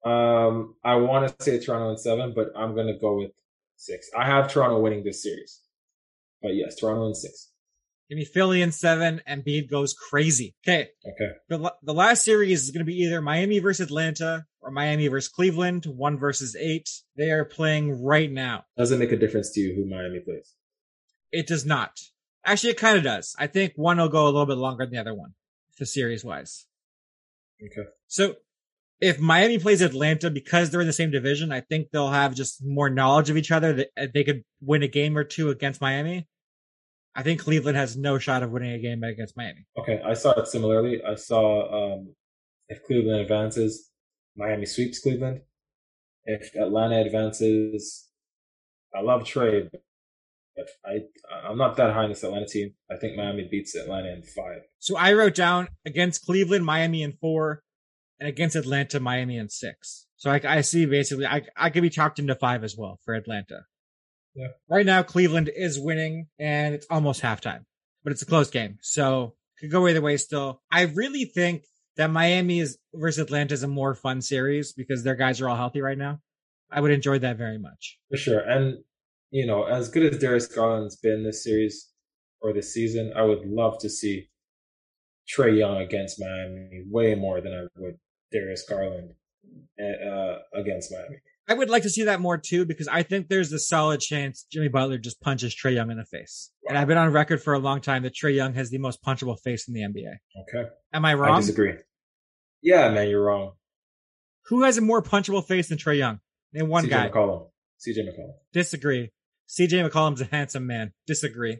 [0.05, 3.33] Um, I want to say Toronto in seven, but I'm gonna go with
[3.77, 4.11] six.
[4.17, 5.61] I have Toronto winning this series,
[6.43, 7.50] but yes, Toronto in six.
[8.11, 10.57] Give me Philly in seven, and Embiid goes crazy.
[10.67, 10.89] Okay.
[11.07, 11.31] Okay.
[11.49, 15.29] The, the last series is going to be either Miami versus Atlanta or Miami versus
[15.29, 16.91] Cleveland, one versus eight.
[17.17, 18.65] They are playing right now.
[18.77, 20.57] Doesn't make a difference to you who Miami plays.
[21.31, 22.01] It does not.
[22.45, 23.37] Actually, it kind of does.
[23.39, 25.35] I think one will go a little bit longer than the other one,
[25.79, 26.67] the series wise.
[27.65, 27.89] Okay.
[28.09, 28.35] So
[29.01, 32.61] if Miami plays Atlanta because they're in the same division, I think they'll have just
[32.65, 33.73] more knowledge of each other.
[33.73, 36.27] That they could win a game or two against Miami.
[37.15, 39.67] I think Cleveland has no shot of winning a game against Miami.
[39.79, 41.03] Okay, I saw it similarly.
[41.05, 42.15] I saw um,
[42.69, 43.91] if Cleveland advances,
[44.37, 45.41] Miami sweeps Cleveland.
[46.25, 48.09] If Atlanta advances,
[48.95, 51.01] I love Trae, but I
[51.49, 52.75] I'm not that high in this Atlanta team.
[52.91, 54.63] I think Miami beats Atlanta in five.
[54.79, 57.63] So I wrote down against Cleveland, Miami in four,
[58.19, 60.07] and against Atlanta, Miami in six.
[60.17, 63.15] So I, I see basically I I could be talked into five as well for
[63.15, 63.63] Atlanta.
[64.41, 64.49] Yeah.
[64.71, 67.65] Right now, Cleveland is winning, and it's almost halftime,
[68.03, 70.17] but it's a close game, so could go either way.
[70.17, 71.65] Still, I really think
[71.97, 75.57] that Miami is versus Atlanta is a more fun series because their guys are all
[75.57, 76.21] healthy right now.
[76.71, 77.99] I would enjoy that very much.
[78.11, 78.79] For sure, and
[79.31, 81.91] you know, as good as Darius Garland's been this series
[82.41, 84.31] or this season, I would love to see
[85.29, 87.99] Trae Young against Miami way more than I would
[88.33, 89.11] Darius Garland
[89.79, 91.17] uh, against Miami.
[91.51, 94.47] I would like to see that more too because I think there's a solid chance
[94.53, 96.53] Jimmy Butler just punches Trae Young in the face.
[96.63, 96.69] Wow.
[96.69, 99.03] And I've been on record for a long time that Trae Young has the most
[99.03, 100.13] punchable face in the NBA.
[100.43, 100.71] Okay.
[100.93, 101.39] Am I wrong?
[101.39, 101.75] I disagree.
[102.63, 103.55] Yeah, man, you're wrong.
[104.47, 106.21] Who has a more punchable face than Trae Young?
[106.53, 107.09] Name one CJ guy.
[107.09, 107.49] McCollum.
[107.85, 108.35] CJ McCollum.
[108.53, 109.11] Disagree.
[109.49, 110.93] CJ McCollum's a handsome man.
[111.09, 111.59] Disagree.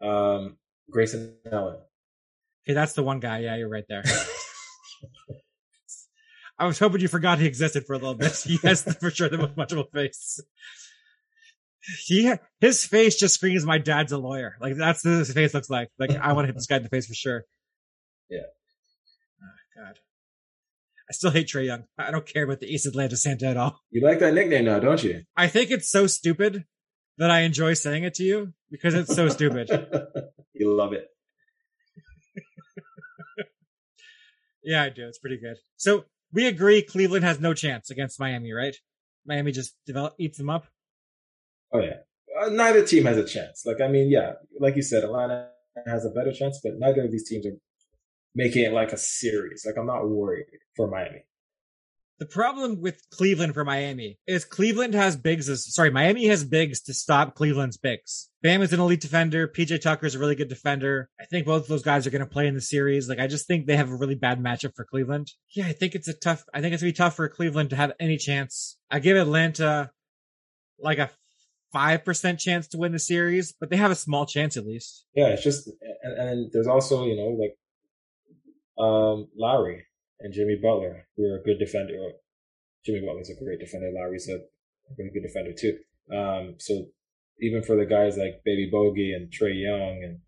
[0.00, 1.78] Um, Grayson Allen.
[2.64, 3.40] Okay, that's the one guy.
[3.40, 4.04] Yeah, you're right there.
[6.58, 8.32] I was hoping you forgot he existed for a little bit.
[8.44, 10.40] He has for sure the most punchable face.
[12.04, 15.70] He his face just screams, "My dad's a lawyer." Like that's what his face looks
[15.70, 15.88] like.
[15.98, 17.44] Like I want to hit this guy in the face for sure.
[18.28, 18.40] Yeah.
[19.42, 19.98] Oh, God.
[21.08, 21.84] I still hate Trae Young.
[21.96, 23.80] I don't care about the East Atlanta Santa at all.
[23.90, 25.22] You like that nickname now, don't you?
[25.36, 26.66] I think it's so stupid
[27.16, 29.70] that I enjoy saying it to you because it's so stupid.
[30.52, 31.06] you love it.
[34.62, 35.08] yeah, I do.
[35.08, 35.56] It's pretty good.
[35.76, 38.76] So we agree Cleveland has no chance against Miami, right?
[39.26, 40.66] Miami just develop eats them up.
[41.72, 41.98] Oh yeah,
[42.40, 43.64] uh, neither team has a chance.
[43.66, 45.48] Like I mean, yeah, like you said, Atlanta
[45.86, 47.56] has a better chance, but neither of these teams are
[48.34, 49.64] making it like a series.
[49.66, 51.24] Like I'm not worried for Miami.
[52.18, 56.80] The problem with Cleveland for Miami is Cleveland has bigs as, sorry, Miami has bigs
[56.82, 58.28] to stop Cleveland's bigs.
[58.42, 59.46] Bam is an elite defender.
[59.46, 61.10] PJ Tucker is a really good defender.
[61.20, 63.08] I think both of those guys are going to play in the series.
[63.08, 65.30] Like, I just think they have a really bad matchup for Cleveland.
[65.54, 67.76] Yeah, I think it's a tough, I think it's to be tough for Cleveland to
[67.76, 68.76] have any chance.
[68.90, 69.92] I give Atlanta
[70.80, 71.10] like a
[71.72, 75.04] 5% chance to win the series, but they have a small chance at least.
[75.14, 75.70] Yeah, it's just,
[76.02, 77.56] and, and there's also, you know, like,
[78.76, 79.84] um, Lowry
[80.20, 81.94] and Jimmy Butler, who are a good defender.
[82.84, 83.90] Jimmy Butler's a great defender.
[83.94, 84.38] Lowry's a
[84.96, 85.78] really good defender too.
[86.14, 86.86] Um, so
[87.40, 90.18] even for the guys like Baby Bogey and Trey Young and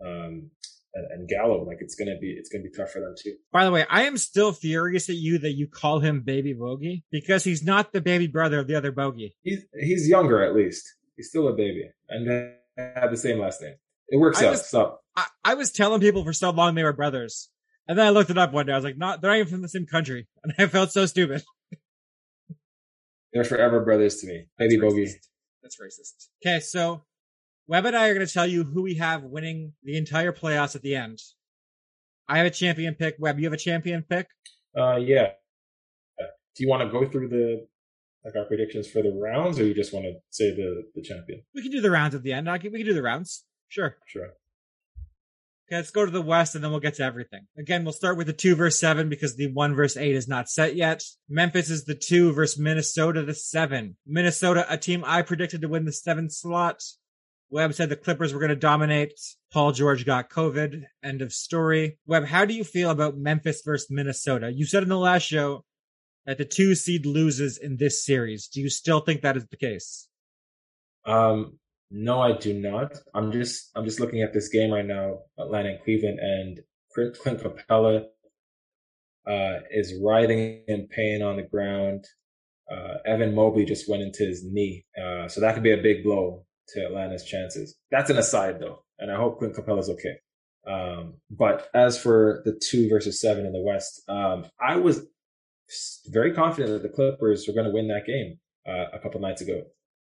[0.00, 0.50] um,
[0.94, 3.34] and, and Gallo, like it's gonna be it's gonna be tough for them too.
[3.52, 7.04] By the way, I am still furious at you that you call him Baby Bogey
[7.10, 9.36] because he's not the baby brother of the other Bogey.
[9.42, 10.84] He's he's younger at least.
[11.16, 12.54] He's still a baby, and they
[12.94, 13.74] have the same last name.
[14.08, 14.50] It works I out.
[14.52, 17.50] was- so I, I was telling people for so long they were brothers.
[17.88, 18.72] And then I looked it up one day.
[18.72, 20.26] I was like, not, they're not even from the same country.
[20.44, 21.42] And I felt so stupid.
[23.32, 24.46] they're forever brothers to me.
[24.58, 25.04] Baby That's Bogey.
[25.04, 25.28] racist.
[25.62, 26.28] That's racist.
[26.44, 27.02] Okay, so
[27.66, 30.76] Webb and I are going to tell you who we have winning the entire playoffs
[30.76, 31.18] at the end.
[32.28, 33.16] I have a champion pick.
[33.18, 34.28] Webb, you have a champion pick?
[34.76, 35.30] Uh, yeah.
[36.18, 37.66] Do you want to go through the
[38.24, 41.42] like our predictions for the rounds, or you just want to say the the champion?
[41.54, 42.48] We can do the rounds at the end.
[42.48, 43.44] I can, we can do the rounds.
[43.68, 43.96] Sure.
[44.06, 44.30] Sure.
[45.68, 47.48] Okay, let's go to the West and then we'll get to everything.
[47.58, 50.48] Again, we'll start with the two versus seven because the one versus eight is not
[50.48, 51.02] set yet.
[51.28, 53.96] Memphis is the two versus Minnesota the seven.
[54.06, 56.82] Minnesota, a team I predicted to win the seven slot.
[57.50, 59.18] Webb said the Clippers were going to dominate.
[59.52, 60.84] Paul George got COVID.
[61.02, 61.98] End of story.
[62.06, 64.52] Webb, how do you feel about Memphis versus Minnesota?
[64.52, 65.64] You said in the last show
[66.26, 68.46] that the two seed loses in this series.
[68.46, 70.08] Do you still think that is the case?
[71.04, 71.58] Um,
[71.90, 72.96] no, I do not.
[73.14, 76.60] I'm just I'm just looking at this game right now, Atlanta and Cleveland, and
[76.92, 78.04] Clint, Capela
[79.26, 82.04] uh, is writhing in pain on the ground.
[82.70, 86.02] Uh, Evan Mobley just went into his knee, uh, so that could be a big
[86.02, 87.76] blow to Atlanta's chances.
[87.92, 90.16] That's an aside though, and I hope Clint Capela's okay.
[90.66, 95.06] Um, but as for the two versus seven in the West, um, I was
[96.08, 99.42] very confident that the Clippers were going to win that game uh, a couple nights
[99.42, 99.62] ago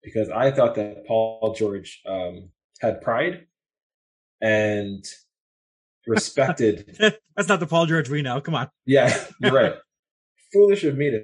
[0.04, 3.48] because I thought that Paul George um, had pride
[4.42, 5.04] and
[6.08, 6.98] respected.
[7.36, 8.42] That's not the Paul George we know.
[8.42, 8.70] Come on.
[8.86, 9.76] yeah, you're right.
[10.54, 11.20] Foolish of me to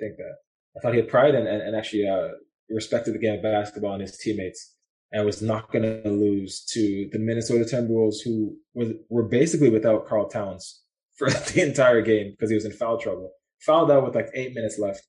[0.00, 0.36] think that.
[0.76, 2.28] I thought he had pride and, and, and actually uh,
[2.68, 4.74] respected the game of basketball and his teammates
[5.12, 10.08] and was not going to lose to the Minnesota Timberwolves, who was, were basically without
[10.08, 10.82] Karl Towns
[11.16, 13.30] for the entire game because he was in foul trouble.
[13.60, 15.06] Fouled out with like eight minutes left.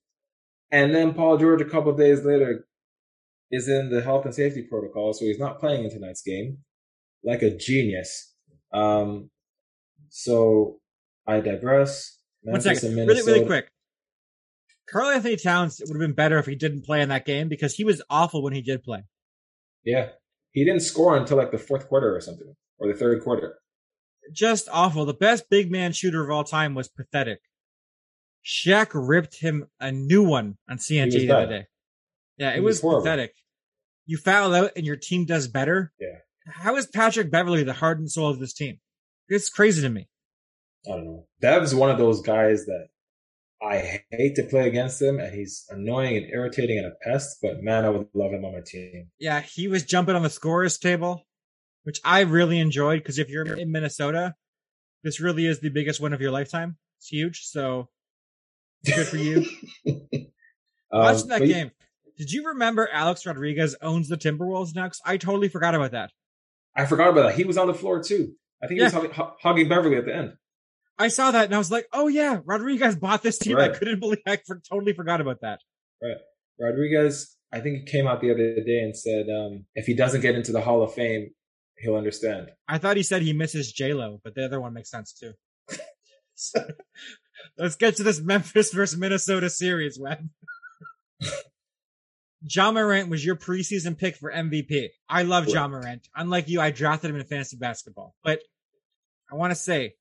[0.71, 2.67] And then Paul George, a couple of days later,
[3.51, 6.59] is in the health and safety protocol, so he's not playing in tonight's game,
[7.23, 8.33] like a genius.
[8.73, 9.29] Um,
[10.09, 10.79] so
[11.27, 12.17] I digress.
[12.41, 12.97] One Memphis second.
[12.97, 13.69] and Really, really quick.
[14.89, 17.73] Karl Anthony Towns would have been better if he didn't play in that game because
[17.73, 19.03] he was awful when he did play.
[19.83, 20.09] Yeah,
[20.51, 23.57] he didn't score until like the fourth quarter or something, or the third quarter.
[24.31, 25.05] Just awful.
[25.05, 27.39] The best big man shooter of all time was pathetic.
[28.43, 31.65] Shaq ripped him a new one on CNG the other day.
[32.37, 33.33] Yeah, it He was, was pathetic.
[34.05, 35.91] You foul out and your team does better.
[35.99, 36.19] Yeah.
[36.47, 38.79] How is Patrick Beverley the heart and soul of this team?
[39.27, 40.07] It's crazy to me.
[40.85, 41.27] I don't know.
[41.41, 42.87] Dev's one of those guys that
[43.61, 47.37] I hate to play against him, and he's annoying and irritating and a pest.
[47.41, 49.09] But man, I would love him on my team.
[49.17, 51.25] Yeah, he was jumping on the scorers table,
[51.83, 54.35] which I really enjoyed because if you're in Minnesota,
[55.03, 56.77] this really is the biggest win of your lifetime.
[56.99, 57.45] It's huge.
[57.45, 57.89] So
[58.85, 59.45] good for you.
[60.91, 61.71] Um, Watching that game,
[62.17, 64.73] did you remember Alex Rodriguez owns the Timberwolves?
[64.73, 66.11] 'Cause I totally forgot about that.
[66.75, 67.35] I forgot about that.
[67.35, 68.35] He was on the floor too.
[68.61, 70.37] I think he was hugging, hugging Beverley at the end.
[70.97, 73.57] I saw that and I was like, oh yeah, Rodriguez bought this team.
[73.57, 75.59] I couldn't believe I for, totally forgot about that.
[76.01, 76.17] Right.
[76.59, 80.21] Rodriguez, I think he came out the other day and said um, if he doesn't
[80.21, 81.31] get into the Hall of Fame,
[81.77, 82.51] he'll understand.
[82.67, 85.33] I thought he said he misses Lo, but the other one makes sense too.
[86.35, 86.65] So,
[87.57, 90.29] let's get to this Memphis versus Minnesota series, Webb.
[92.45, 94.89] John Morant was your preseason pick for MVP.
[95.09, 96.07] I love John Morant.
[96.15, 98.15] Unlike you, I drafted him in fantasy basketball.
[98.23, 98.39] But
[99.31, 99.95] I want to say,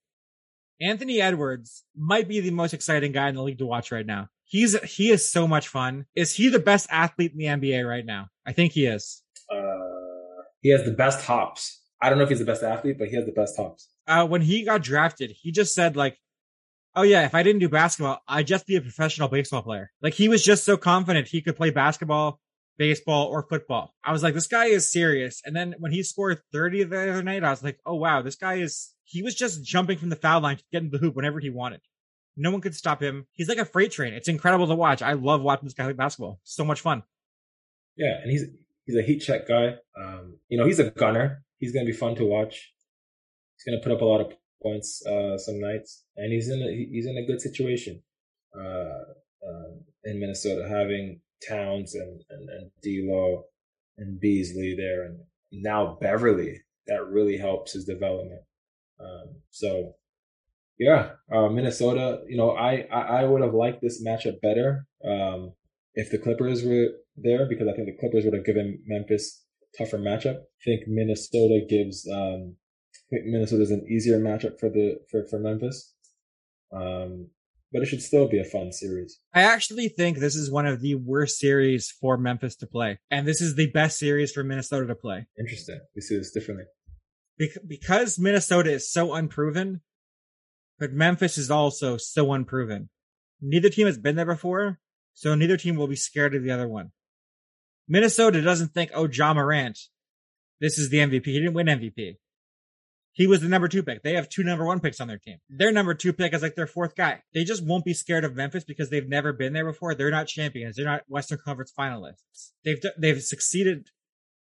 [0.79, 4.27] Anthony Edwards might be the most exciting guy in the league to watch right now.
[4.43, 6.05] He's he is so much fun.
[6.15, 8.27] Is he the best athlete in the NBA right now?
[8.45, 9.23] I think he is.
[9.51, 9.57] Uh,
[10.61, 11.81] he has the best hops.
[12.01, 13.87] I don't know if he's the best athlete, but he has the best hops.
[14.07, 16.17] uh, when he got drafted, he just said like,
[16.95, 20.13] "Oh yeah, if I didn't do basketball, I'd just be a professional baseball player." Like
[20.13, 22.39] he was just so confident he could play basketball,
[22.77, 23.93] baseball, or football.
[24.03, 27.23] I was like, "This guy is serious." And then when he scored thirty the other
[27.23, 30.15] night, I was like, "Oh wow, this guy is." He was just jumping from the
[30.15, 31.81] foul line to get into the hoop whenever he wanted.
[32.37, 33.27] No one could stop him.
[33.33, 34.13] He's like a freight train.
[34.13, 35.01] It's incredible to watch.
[35.01, 36.39] I love watching this guy play basketball.
[36.43, 37.03] So much fun.
[37.95, 38.45] Yeah, and he's
[38.85, 39.75] he's a heat check guy.
[39.97, 41.43] Um, you know, he's a gunner.
[41.59, 42.73] He's gonna be fun to watch.
[43.55, 46.89] He's gonna put up a lot of points uh, some nights, and he's in a,
[46.91, 48.01] he's in a good situation
[48.57, 49.03] uh,
[49.47, 53.43] um, in Minnesota, having Towns and and, and D'Lo
[53.97, 55.19] and Beasley there, and
[55.51, 56.61] now Beverley.
[56.87, 58.41] That really helps his development.
[58.99, 59.95] Um, so
[60.77, 62.21] Yeah, uh, Minnesota.
[62.27, 65.53] You know, I, I, I would have liked this matchup better um,
[65.93, 69.43] if the Clippers were there because I think the Clippers would have given Memphis
[69.77, 70.35] tougher matchup.
[70.37, 72.55] I think Minnesota gives um,
[73.07, 75.93] I think Minnesota's an easier matchup for the for for Memphis.
[76.71, 77.29] Um,
[77.71, 79.19] but it should still be a fun series.
[79.33, 83.27] I actually think this is one of the worst series for Memphis to play, and
[83.27, 85.27] this is the best series for Minnesota to play.
[85.37, 85.81] Interesting.
[85.95, 86.65] We see this differently.
[87.67, 89.81] because Minnesota is so unproven,
[90.79, 92.89] but Memphis is also so unproven.
[93.41, 94.79] Neither team has been there before,
[95.13, 96.91] so neither team will be scared of the other one.
[97.87, 99.77] Minnesota doesn't think, oh, Ja Morant,
[100.61, 101.25] this is the MVP.
[101.25, 102.15] He didn't win MVP.
[103.15, 104.03] He was the number two pick.
[104.03, 105.37] They have two number one picks on their team.
[105.49, 107.21] Their number two pick is like their fourth guy.
[107.33, 109.95] They just won't be scared of Memphis because they've never been there before.
[109.95, 110.75] They're not champions.
[110.75, 112.51] They're not Western Conference finalists.
[112.65, 113.87] They've they've succeeded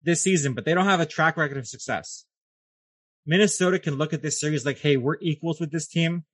[0.03, 2.27] this season, but they don't have a track record of success.
[3.25, 6.25] Minnesota can look at this series like, hey, we're equals with this team.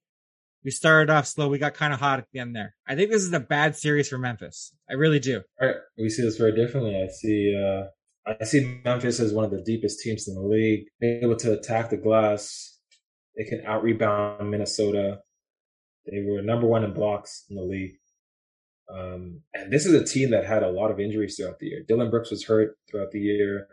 [0.64, 1.48] We started off slow.
[1.48, 2.74] We got kind of hot at the end there.
[2.88, 4.72] I think this is a bad series for Memphis.
[4.90, 5.42] I really do.
[5.60, 5.76] All right.
[5.96, 6.96] We see this very differently.
[6.96, 7.86] I see uh,
[8.26, 11.90] I see Memphis as one of the deepest teams in the league, able to attack
[11.90, 12.78] the glass.
[13.36, 15.20] They can out rebound Minnesota.
[16.06, 17.96] They were number one in blocks in the league.
[18.92, 21.84] Um, and this is a team that had a lot of injuries throughout the year.
[21.86, 23.68] Dillon Brooks was hurt throughout the year.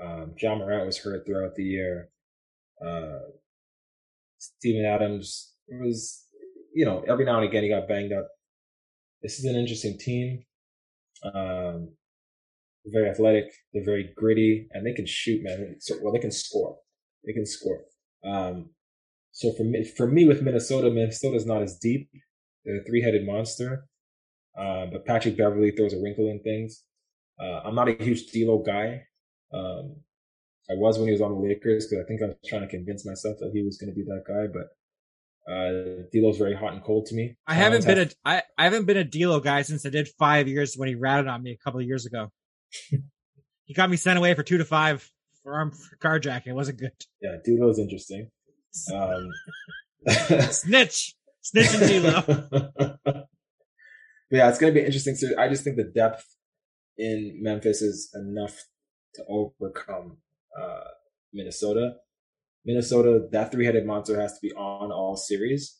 [0.00, 2.10] Um, Ja Morant was hurt throughout the year.
[2.84, 3.18] Uh,
[4.38, 6.24] Steven Adams was,
[6.72, 8.28] you know, every now and again he got banged up.
[9.22, 10.44] This is an interesting team.
[11.24, 11.90] Um,
[12.92, 13.44] very athletic.
[13.72, 15.76] They're very gritty, and they can shoot, man.
[15.80, 16.76] So, well, they can score.
[17.24, 17.80] They can score.
[18.24, 18.70] Um,
[19.32, 22.08] so for me, for me with Minnesota, Minnesota's not as deep.
[22.64, 23.86] They're a three-headed monster.
[24.58, 26.82] Uh, but Patrick Beverley throws a wrinkle in things.
[27.40, 29.02] Uh, I'm not a huge D'Lo guy.
[29.52, 29.96] Um,
[30.70, 32.68] I was when he was on the Lakers because I think I was trying to
[32.68, 34.48] convince myself that he was going to be that guy.
[34.52, 34.68] But
[35.50, 37.36] uh, D'Lo's very hot and cold to me.
[37.46, 40.48] I haven't been a I, I haven't been a D'Lo guy since I did five
[40.48, 42.30] years when he ratted on me a couple of years ago
[43.64, 45.08] he got me sent away for two to five
[45.42, 46.48] for armed carjacking.
[46.48, 46.92] It wasn't good.
[47.20, 48.30] Yeah, D'Lo's interesting.
[48.92, 49.30] Um,
[50.50, 52.98] Snitch, snitch and D'Lo.
[54.30, 55.14] yeah, it's going to be interesting.
[55.14, 56.24] So I just think the depth
[56.96, 58.64] in Memphis is enough
[59.14, 60.18] to overcome
[60.60, 60.84] uh,
[61.32, 61.94] Minnesota.
[62.64, 65.78] Minnesota, that three-headed monster has to be on all series.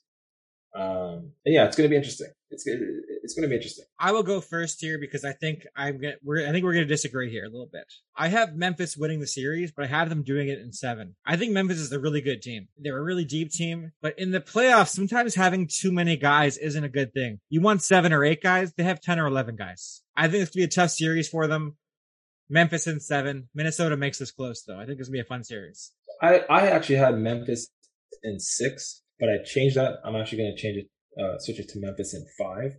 [0.74, 2.31] Um, yeah, it's going to be interesting.
[2.51, 3.85] It's it's going to be interesting.
[3.99, 6.87] I will go first here because I think I'm gonna, we're I think we're going
[6.87, 7.85] to disagree here a little bit.
[8.17, 11.15] I have Memphis winning the series, but I have them doing it in seven.
[11.27, 12.69] I think Memphis is a really good team.
[12.79, 16.83] They're a really deep team, but in the playoffs, sometimes having too many guys isn't
[16.83, 17.41] a good thing.
[17.51, 20.03] You want seven or eight guys, they have ten or eleven guys.
[20.17, 21.77] I think it's going to be a tough series for them.
[22.49, 23.49] Memphis in seven.
[23.55, 24.79] Minnesota makes this close though.
[24.79, 25.93] I think it's going to be a fun series.
[26.23, 27.69] I I actually had Memphis
[28.23, 30.01] in six but I changed that.
[30.05, 30.87] I'm actually going to change it,
[31.19, 32.77] uh, switch it to Memphis in five.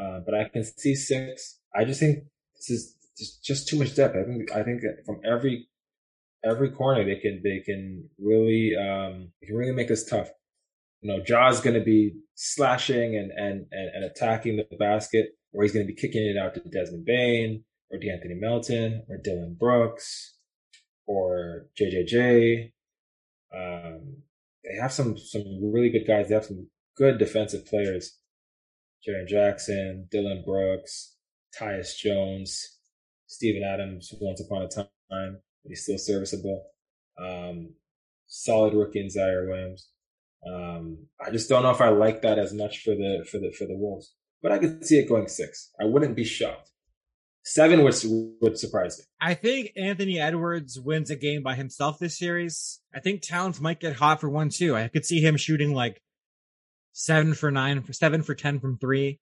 [0.00, 1.58] Uh, but I can see six.
[1.74, 2.24] I just think
[2.56, 4.16] this is just, just too much depth.
[4.16, 5.68] I think, I think from every,
[6.44, 10.30] every corner they can, they can really, um, they can really make this tough.
[11.00, 15.62] You know, Ja's going to be slashing and, and, and, and attacking the basket, or
[15.62, 19.56] he's going to be kicking it out to Desmond Bane or De'Anthony Melton or Dillon
[19.58, 20.36] Brooks
[21.06, 22.72] or JJJ.
[23.54, 24.22] Um,
[24.64, 26.28] they have some some really good guys.
[26.28, 28.18] They have some good defensive players.
[29.06, 31.16] Jaren Jackson, Dillon Brooks,
[31.58, 32.78] Tyus Jones,
[33.26, 34.12] Steven Adams.
[34.20, 36.64] Once upon a time, he's still serviceable.
[37.18, 37.74] Um,
[38.26, 39.88] solid rookie in Ziaire Williams.
[40.46, 43.52] Um, I just don't know if I like that as much for the for the
[43.52, 45.70] for the Wolves, but I could see it going six.
[45.80, 46.70] I wouldn't be shocked.
[47.44, 47.94] Seven would
[48.40, 49.04] would surprise me.
[49.20, 52.80] I think Anthony Edwards wins a game by himself this series.
[52.94, 54.76] I think Towns might get hot for one too.
[54.76, 56.00] I could see him shooting like
[56.92, 59.20] seven for nine for seven for ten from three.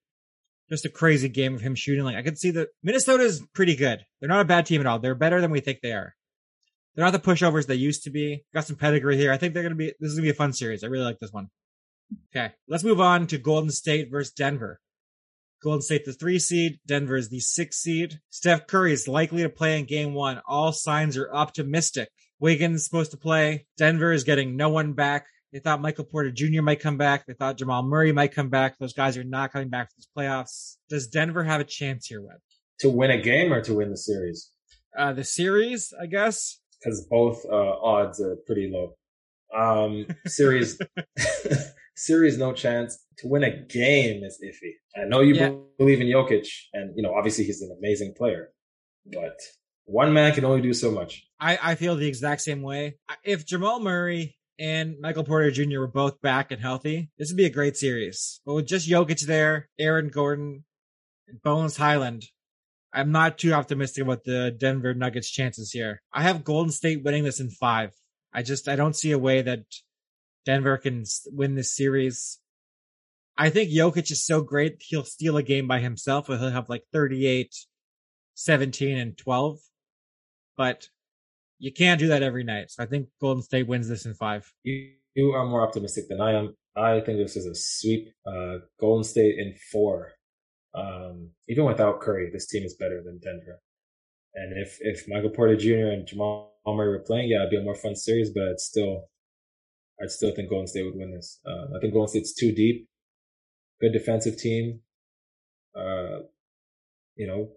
[0.68, 2.04] Just a crazy game of him shooting.
[2.04, 4.04] Like I could see that Minnesota's pretty good.
[4.20, 4.98] They're not a bad team at all.
[4.98, 6.14] They're better than we think they are.
[6.94, 8.44] They're not the pushovers they used to be.
[8.52, 9.32] Got some pedigree here.
[9.32, 9.92] I think they're gonna be.
[9.98, 10.84] This is gonna be a fun series.
[10.84, 11.48] I really like this one.
[12.34, 14.80] Okay, let's move on to Golden State versus Denver.
[15.62, 18.20] Golden State the three seed, Denver is the six seed.
[18.30, 20.40] Steph Curry is likely to play in game one.
[20.46, 22.08] All signs are optimistic.
[22.38, 23.66] Wiggins supposed to play.
[23.76, 25.26] Denver is getting no one back.
[25.52, 26.62] They thought Michael Porter Jr.
[26.62, 27.26] might come back.
[27.26, 28.78] They thought Jamal Murray might come back.
[28.78, 30.76] Those guys are not coming back for these playoffs.
[30.88, 32.38] Does Denver have a chance here, Webb?
[32.80, 34.52] To win a game or to win the series?
[34.96, 36.60] Uh, the series, I guess.
[36.78, 38.94] Because both uh, odds are pretty low.
[39.54, 40.78] Um, series,
[41.96, 42.98] series, no chance.
[43.18, 44.72] To win a game is iffy.
[45.00, 45.52] I know you yeah.
[45.78, 48.50] believe in Jokic, and you know obviously he's an amazing player,
[49.04, 49.36] but
[49.84, 51.26] one man can only do so much.
[51.40, 52.96] I, I feel the exact same way.
[53.24, 55.80] If Jamal Murray and Michael Porter Jr.
[55.80, 58.42] were both back and healthy, this would be a great series.
[58.44, 60.64] But with just Jokic there, Aaron Gordon,
[61.26, 62.26] and Bones Hyland,
[62.92, 66.02] I'm not too optimistic about the Denver Nuggets chances here.
[66.12, 67.92] I have Golden State winning this in five.
[68.34, 69.64] I just, I don't see a way that
[70.44, 72.38] Denver can win this series.
[73.38, 76.26] I think Jokic is so great, he'll steal a game by himself.
[76.26, 77.54] He'll have like 38,
[78.34, 79.58] 17, and 12.
[80.58, 80.88] But
[81.60, 82.70] you can't do that every night.
[82.70, 84.50] So I think Golden State wins this in five.
[84.64, 86.56] You, you are more optimistic than I am.
[86.74, 88.08] I think this is a sweep.
[88.26, 90.12] Uh, Golden State in four.
[90.74, 93.60] Um, even without Curry, this team is better than Denver.
[94.34, 95.90] And if if Michael Porter Jr.
[95.92, 98.30] and Jamal Murray were playing, yeah, it'd be a more fun series.
[98.30, 99.10] But it's still,
[100.00, 101.40] I'd still think Golden State would win this.
[101.44, 102.88] Uh, I think Golden State's too deep.
[103.80, 104.80] Good defensive team.
[105.76, 106.20] Uh,
[107.16, 107.50] you know,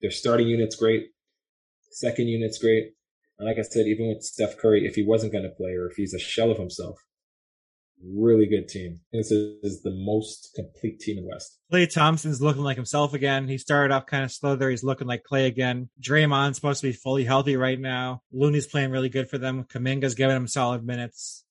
[0.00, 1.08] their starting unit's great.
[1.90, 2.94] Second unit's great.
[3.42, 5.88] And like I said, even with Steph Curry, if he wasn't going to play or
[5.88, 7.00] if he's a shell of himself,
[8.00, 9.00] really good team.
[9.12, 11.58] This is the most complete team in the West.
[11.72, 13.48] Klay Thompson's looking like himself again.
[13.48, 14.70] He started off kind of slow there.
[14.70, 15.88] He's looking like Klay again.
[16.00, 18.22] Draymond's supposed to be fully healthy right now.
[18.30, 19.64] Looney's playing really good for them.
[19.64, 21.44] Kuminga's giving him solid minutes.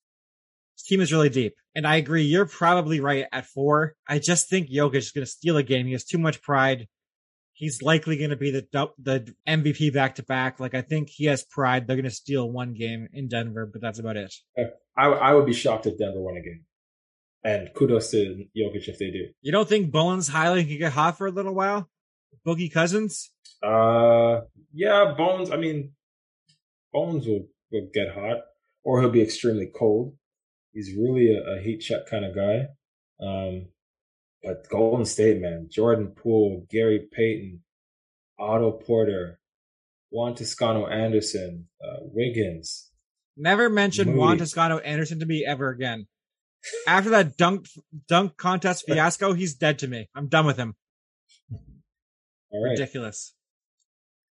[0.78, 1.56] This team is really deep.
[1.76, 3.96] And I agree, you're probably right at four.
[4.08, 5.88] I just think Jokic is going to steal a game.
[5.88, 6.88] He has too much pride
[7.62, 8.66] he's likely going to be the
[8.98, 10.60] the MVP back to back.
[10.60, 11.88] Like I think he has pride.
[11.88, 14.34] They're going to steal one game in Denver, but that's about it.
[14.98, 16.66] I I would be shocked if Denver won a game.
[17.44, 19.28] And kudos to Jokic if they do.
[19.42, 21.90] You don't think Bones Hyland can get hot for a little while?
[22.46, 23.32] Boogie Cousins?
[23.64, 24.42] Uh,
[24.74, 25.50] yeah, Bones.
[25.50, 25.94] I mean,
[26.94, 28.42] Bones will, will get hot,
[28.84, 30.16] or he'll be extremely cold.
[30.72, 32.68] He's really a, a heat check kind of guy.
[33.20, 33.70] Um,
[34.44, 37.62] but Golden State, man, Jordan Poole, Gary Payton,
[38.40, 39.40] Otto Porter,
[40.10, 42.90] Juan Toscano Anderson, uh, Wiggins.
[43.38, 44.20] Never mention Moody.
[44.20, 46.08] Juan Toscano Anderson to me ever again.
[46.88, 47.68] After that dunk
[48.08, 50.10] dunk contest fiasco, he's dead to me.
[50.16, 50.76] I'm done with him.
[52.52, 52.72] All right.
[52.72, 53.34] Ridiculous.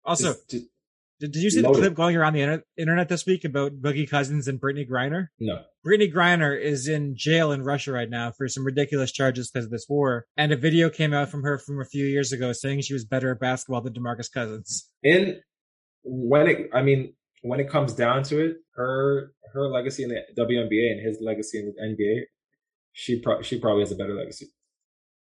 [0.05, 0.65] Also, just, just,
[1.23, 1.75] did, did you see Loaded.
[1.75, 5.27] the clip going around the inter- internet this week about Boogie Cousins and Brittney Griner?
[5.39, 5.61] No.
[5.85, 9.71] Brittney Griner is in jail in Russia right now for some ridiculous charges because of
[9.71, 10.25] this war.
[10.35, 13.05] And a video came out from her from a few years ago saying she was
[13.05, 14.89] better at basketball than DeMarcus Cousins.
[15.01, 15.39] In
[16.03, 20.21] when it, I mean, when it comes down to it, her her legacy in the
[20.37, 22.23] WNBA and his legacy in the NBA,
[22.91, 24.47] she pro- she probably has a better legacy.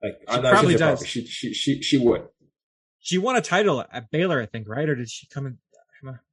[0.03, 0.99] Like she I'm not probably does.
[0.99, 1.07] Probably.
[1.07, 2.27] She she she she would.
[2.99, 4.89] She won a title at Baylor, I think, right?
[4.89, 5.57] Or did she come in?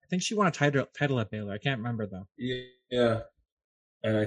[0.04, 1.54] I think she won a title title at Baylor.
[1.54, 2.26] I can't remember though.
[2.36, 3.20] Yeah,
[4.02, 4.26] and I,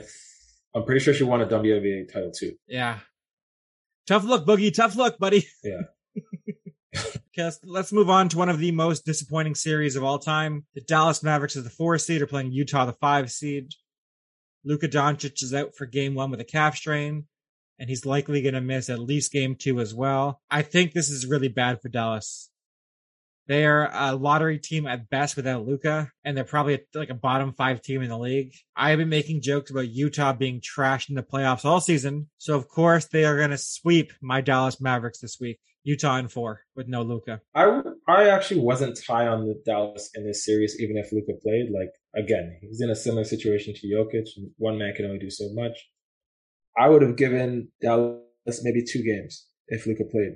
[0.75, 2.55] I'm pretty sure she won a WNBA title too.
[2.67, 2.99] Yeah.
[4.07, 4.73] Tough luck, Boogie.
[4.73, 5.45] Tough luck, buddy.
[5.63, 5.81] Yeah.
[6.95, 10.65] okay, let's, let's move on to one of the most disappointing series of all time.
[10.73, 13.73] The Dallas Mavericks is the four seed are playing Utah, the five seed.
[14.63, 17.25] Luka Doncic is out for game one with a calf strain,
[17.77, 20.41] and he's likely going to miss at least game two as well.
[20.49, 22.49] I think this is really bad for Dallas.
[23.47, 27.53] They are a lottery team at best without Luka, and they're probably like a bottom
[27.53, 28.51] five team in the league.
[28.75, 32.55] I have been making jokes about Utah being trashed in the playoffs all season, so
[32.55, 35.59] of course they are going to sweep my Dallas Mavericks this week.
[35.83, 37.39] Utah in four with no Luka.
[37.55, 41.69] I I actually wasn't high on the Dallas in this series, even if Luka played.
[41.71, 44.27] Like again, he's in a similar situation to Jokic.
[44.57, 45.89] One man can only do so much.
[46.77, 50.35] I would have given Dallas maybe two games if Luka played.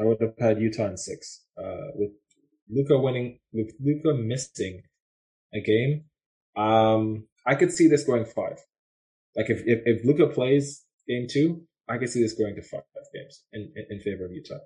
[0.00, 1.44] I would have had Utah in six.
[1.58, 2.10] Uh, with
[2.70, 4.82] Luka winning, with Luka missing
[5.54, 6.04] a game,
[6.56, 8.58] um, I could see this going five.
[9.36, 12.82] Like if if, if Luka plays game two, I could see this going to five
[13.14, 14.58] games in in, in favor of Utah.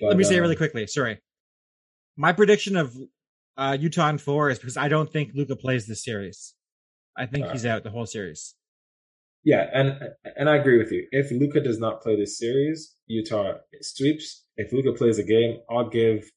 [0.00, 0.86] But, Let me say um, really quickly.
[0.86, 1.20] Sorry,
[2.16, 2.94] my prediction of
[3.56, 6.54] uh, Utah in four is because I don't think Luka plays this series.
[7.16, 8.54] I think uh, he's out the whole series.
[9.44, 9.98] Yeah, and
[10.36, 11.06] and I agree with you.
[11.10, 14.44] If Luka does not play this series, Utah sweeps.
[14.56, 16.30] If Luka plays a game, I'll give.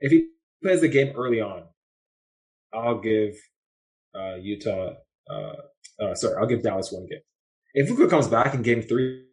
[0.00, 0.28] If he
[0.62, 1.64] plays the game early on,
[2.72, 3.34] I'll give
[4.14, 4.92] uh, Utah.
[5.28, 5.52] Uh,
[6.00, 7.20] uh, sorry, I'll give Dallas one game.
[7.74, 9.24] If Luka comes back in Game Three,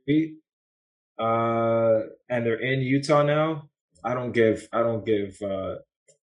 [1.19, 1.99] uh,
[2.29, 3.69] and they're in Utah now,
[4.03, 4.67] I don't give.
[4.73, 5.75] I don't give uh,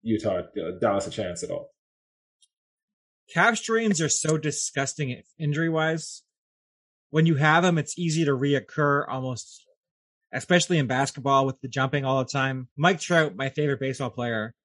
[0.03, 1.71] Utah uh, Dallas a chance at all.
[3.33, 6.21] Calf strains are so disgusting injury wise
[7.13, 9.67] when you have them, it's easy to reoccur almost,
[10.33, 12.67] especially in basketball with the jumping all the time.
[12.75, 14.55] Mike Trout, my favorite baseball player,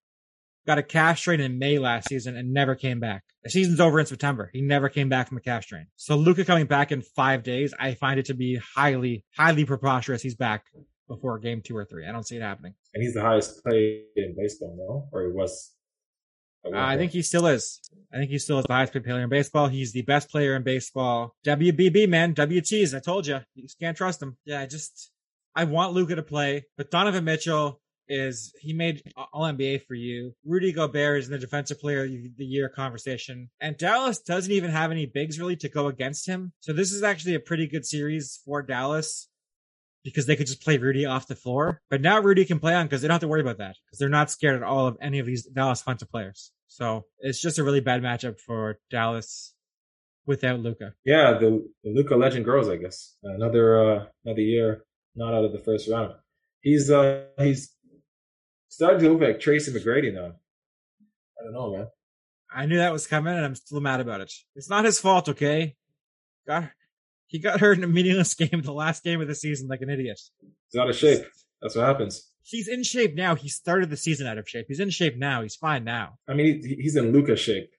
[0.67, 3.23] got a calf strain in May last season and never came back.
[3.45, 4.49] The season's over in September.
[4.51, 5.89] He never came back from a calf strain.
[5.97, 10.23] So Luka coming back in five days, I find it to be highly, highly preposterous.
[10.23, 10.65] He's back
[11.07, 12.07] before game two or three.
[12.09, 12.73] I don't see it happening.
[12.95, 15.09] And he's the highest paid in baseball, no?
[15.13, 15.75] Or he was
[16.73, 17.81] Uh, I think he still is.
[18.13, 19.69] I think he still is the highest paid player in baseball.
[19.69, 21.35] He's the best player in baseball.
[21.47, 22.97] WBB man, WTs.
[22.97, 24.37] I told you, you just can't trust him.
[24.45, 25.11] Yeah, I just
[25.55, 30.33] I want Luka to play, but Donovan Mitchell is he made All NBA for you.
[30.45, 34.71] Rudy Gobert is in the Defensive Player of the Year conversation, and Dallas doesn't even
[34.71, 36.53] have any bigs really to go against him.
[36.61, 39.29] So this is actually a pretty good series for Dallas
[40.05, 41.81] because they could just play Rudy off the floor.
[41.91, 43.99] But now Rudy can play on because they don't have to worry about that because
[43.99, 46.53] they're not scared at all of any of these Dallas offensive players.
[46.69, 49.55] So it's just a really bad matchup for Dallas
[50.27, 50.93] without Luka.
[51.05, 53.17] Yeah, the, the Luka legend grows, I guess.
[53.23, 54.85] Another uh, another year
[55.17, 56.15] not out of the first round.
[56.61, 57.75] He's uh he's
[58.69, 60.33] starting to look like Tracy McGrady now.
[61.41, 61.87] I don't know, man.
[62.51, 64.33] I knew that was coming, and I'm still mad about it.
[64.55, 65.77] It's not his fault, okay?
[66.47, 66.71] Got
[67.29, 69.91] he got hurt in a meaningless game, the last game of the season, like an
[69.91, 70.21] idiot.
[70.71, 71.25] He's out of shape.
[71.63, 72.29] That's what happens.
[72.43, 73.35] He's in shape now.
[73.35, 74.67] He started the season out of shape.
[74.69, 75.43] He's in shape now.
[75.43, 76.19] He's fine now.
[76.27, 77.71] I mean, he, he's in Luka shape.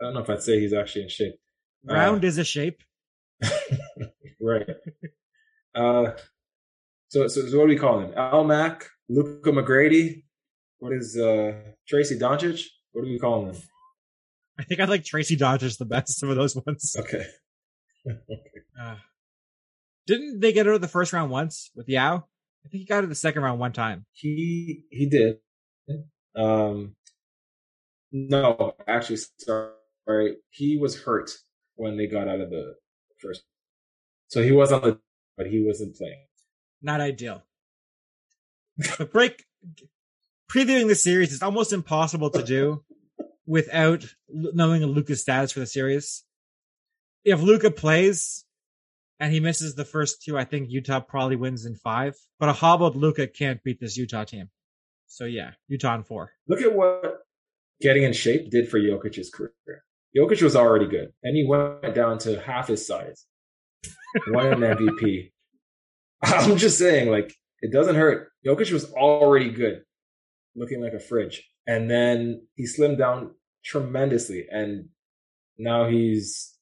[0.00, 1.34] I don't know if I'd say he's actually in shape.
[1.84, 2.82] Round uh, is a shape.
[4.40, 4.66] right.
[5.74, 6.12] Uh,
[7.08, 8.12] so, so, so what do we call him?
[8.16, 10.24] Al Mac, Luka McGrady.
[10.78, 11.52] What is uh
[11.86, 12.64] Tracy Doncic?
[12.92, 13.56] What do we call him?
[14.58, 16.18] I think I like Tracy Doncic the best.
[16.18, 16.96] Some of those ones.
[16.98, 17.24] Okay.
[18.08, 18.60] okay.
[18.80, 18.96] Uh,
[20.06, 22.24] didn't they get out of the first round once with Yao?
[22.64, 24.06] I think he got out of the second round one time.
[24.12, 25.38] He he did.
[26.36, 26.96] Um,
[28.12, 31.30] no, actually, sorry, he was hurt
[31.76, 32.74] when they got out of the
[33.18, 33.42] first.
[34.28, 35.00] So he was on the
[35.36, 36.26] but he wasn't playing.
[36.82, 37.42] Not ideal.
[38.76, 39.44] the break
[40.50, 42.84] previewing the series is almost impossible to do
[43.46, 46.24] without knowing Luka's status for the series.
[47.24, 48.44] If Luka plays
[49.18, 52.14] and he misses the first two, I think Utah probably wins in five.
[52.38, 54.50] But a hobbled Luka can't beat this Utah team.
[55.06, 56.32] So yeah, Utah in four.
[56.48, 57.20] Look at what
[57.80, 59.84] getting in shape did for Jokic's career.
[60.16, 63.26] Jokic was already good, and he went down to half his size
[64.28, 65.32] won an MVP.
[66.22, 68.30] I'm just saying, like, it doesn't hurt.
[68.46, 69.82] Jokic was already good,
[70.54, 71.48] looking like a fridge.
[71.66, 74.46] And then he slimmed down tremendously.
[74.50, 74.88] And
[75.58, 76.54] now he's,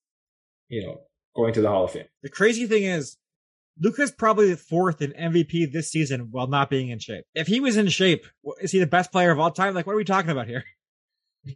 [0.68, 1.00] you know,
[1.36, 2.06] going to the Hall of Fame.
[2.22, 3.16] The crazy thing is,
[3.80, 7.24] Luka's probably the fourth in MVP this season while not being in shape.
[7.34, 8.26] If he was in shape,
[8.60, 9.74] is he the best player of all time?
[9.74, 10.64] Like, what are we talking about here?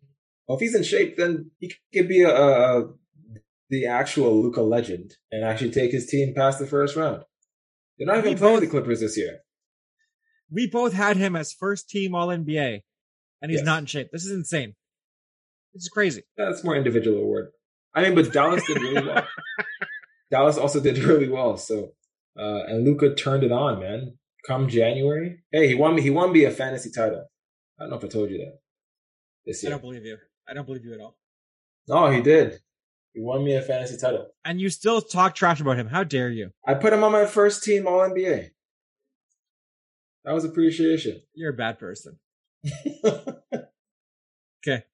[0.48, 2.88] Well, if he's in shape, then he could be a, a
[3.70, 7.22] the actual Luka legend and actually take his team past the first round.
[7.96, 9.38] They're not even we playing both, the Clippers this year.
[10.50, 12.82] We both had him as first team All NBA,
[13.40, 13.64] and he's yes.
[13.64, 14.08] not in shape.
[14.12, 14.74] This is insane.
[15.72, 16.24] This is crazy.
[16.36, 17.52] That's more individual award.
[17.94, 19.26] I mean, but Dallas did really well.
[20.30, 21.56] Dallas also did really well.
[21.56, 21.92] So,
[22.38, 24.14] uh, and Luka turned it on, man.
[24.46, 26.02] Come January, hey, he won me.
[26.02, 27.26] He won me a fantasy title.
[27.78, 28.58] I don't know if I told you that.
[29.46, 29.70] This year.
[29.70, 30.16] I don't believe you.
[30.48, 31.16] I don't believe you at all.
[31.86, 32.60] No, he did.
[33.12, 34.28] He won me a fantasy title.
[34.44, 35.88] And you still talk trash about him.
[35.88, 36.50] How dare you?
[36.66, 38.50] I put him on my first team All NBA.
[40.24, 41.20] That was appreciation.
[41.34, 42.18] You're a bad person.
[43.04, 44.84] okay.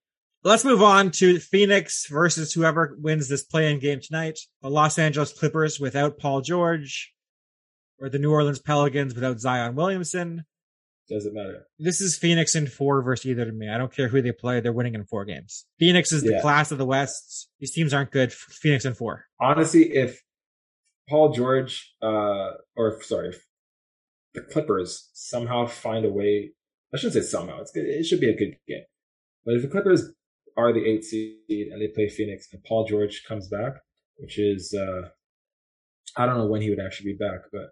[0.45, 4.39] Let's move on to Phoenix versus whoever wins this play-in game tonight.
[4.62, 7.12] The Los Angeles Clippers without Paul George,
[8.01, 10.45] or the New Orleans Pelicans without Zion Williamson.
[11.11, 11.66] Doesn't matter.
[11.78, 13.68] This is Phoenix in four versus either to me.
[13.68, 14.61] I don't care who they play.
[14.61, 15.64] They're winning in four games.
[15.78, 16.41] Phoenix is the yeah.
[16.41, 17.49] class of the West.
[17.59, 18.32] These teams aren't good.
[18.32, 19.24] Phoenix in four.
[19.41, 20.22] Honestly, if
[21.09, 23.43] Paul George, uh, or sorry, if
[24.34, 26.53] the Clippers somehow find a way,
[26.93, 27.61] I shouldn't say somehow.
[27.61, 27.86] It's good.
[27.86, 28.84] It should be a good game.
[29.45, 30.12] But if the Clippers
[30.59, 33.74] are the eight seed and they play Phoenix and Paul George comes back,
[34.16, 35.09] which is, uh,
[36.16, 37.70] I don't know when he would actually be back, but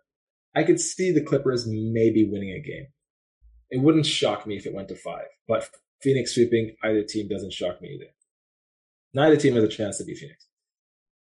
[0.55, 2.87] I could see the Clippers maybe winning a game.
[3.70, 5.68] It wouldn't shock me if it went to five, but
[6.01, 8.11] Phoenix sweeping either team doesn't shock me either.
[9.12, 10.45] Neither team has a chance to beat Phoenix.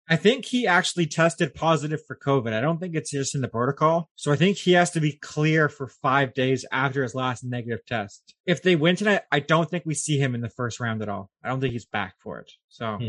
[0.07, 2.53] I think he actually tested positive for COVID.
[2.53, 4.09] I don't think it's just in the protocol.
[4.15, 7.83] So I think he has to be clear for five days after his last negative
[7.87, 8.35] test.
[8.45, 11.09] If they win tonight, I don't think we see him in the first round at
[11.09, 11.31] all.
[11.43, 12.51] I don't think he's back for it.
[12.69, 13.07] So, hmm.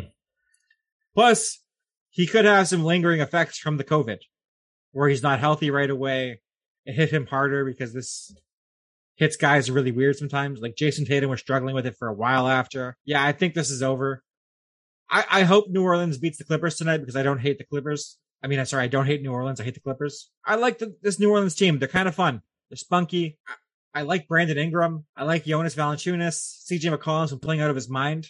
[1.14, 1.61] plus,
[2.09, 4.18] he could have some lingering effects from the COVID
[4.92, 6.40] where he's not healthy right away.
[6.86, 8.34] It hit him harder because this
[9.16, 10.61] hits guys really weird sometimes.
[10.61, 12.97] Like Jayson Tatum was struggling with it for a while after.
[13.05, 14.22] Yeah, I think this is over.
[15.11, 18.18] I, I hope New Orleans beats the Clippers tonight because I don't hate the Clippers.
[18.42, 19.61] I mean, I'm sorry, I don't hate New Orleans.
[19.61, 20.30] I hate the Clippers.
[20.44, 21.78] I like the, this New Orleans team.
[21.78, 22.42] They're kind of fun.
[22.70, 23.38] They're spunky.
[23.46, 25.07] I, I like Brandon Ingram.
[25.16, 26.66] I like Jonas Valanciunas.
[26.70, 28.28] CJ McCollum's been playing out of his mind.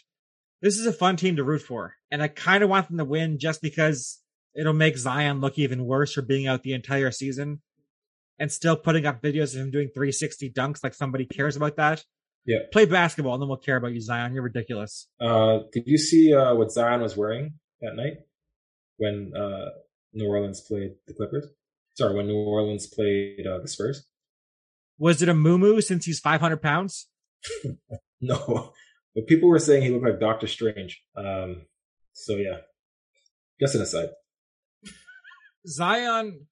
[0.63, 1.95] This is a fun team to root for.
[2.11, 4.21] And I kind of want them to win just because
[4.55, 7.63] it'll make Zion look even worse for being out the entire season
[8.39, 12.05] and still putting up videos of him doing 360 dunks like somebody cares about that.
[12.47, 12.59] Yeah.
[12.73, 14.33] Play basketball, and then we'll care about you, Zion.
[14.33, 15.09] You're ridiculous.
[15.21, 18.19] Uh, did you see uh, what Zion was wearing that night
[18.99, 19.71] when uh,
[20.15, 21.47] New Orleans played the Clippers?
[21.95, 24.07] Sorry, when New Orleans played uh, the Spurs.
[24.99, 27.09] Was it a moo since he's 500 pounds?
[28.21, 28.73] no,
[29.15, 31.03] but people were saying he looked like Doctor Strange.
[31.17, 31.63] Um,
[32.13, 32.59] so yeah,
[33.61, 34.11] just an aside.
[35.67, 36.47] Zion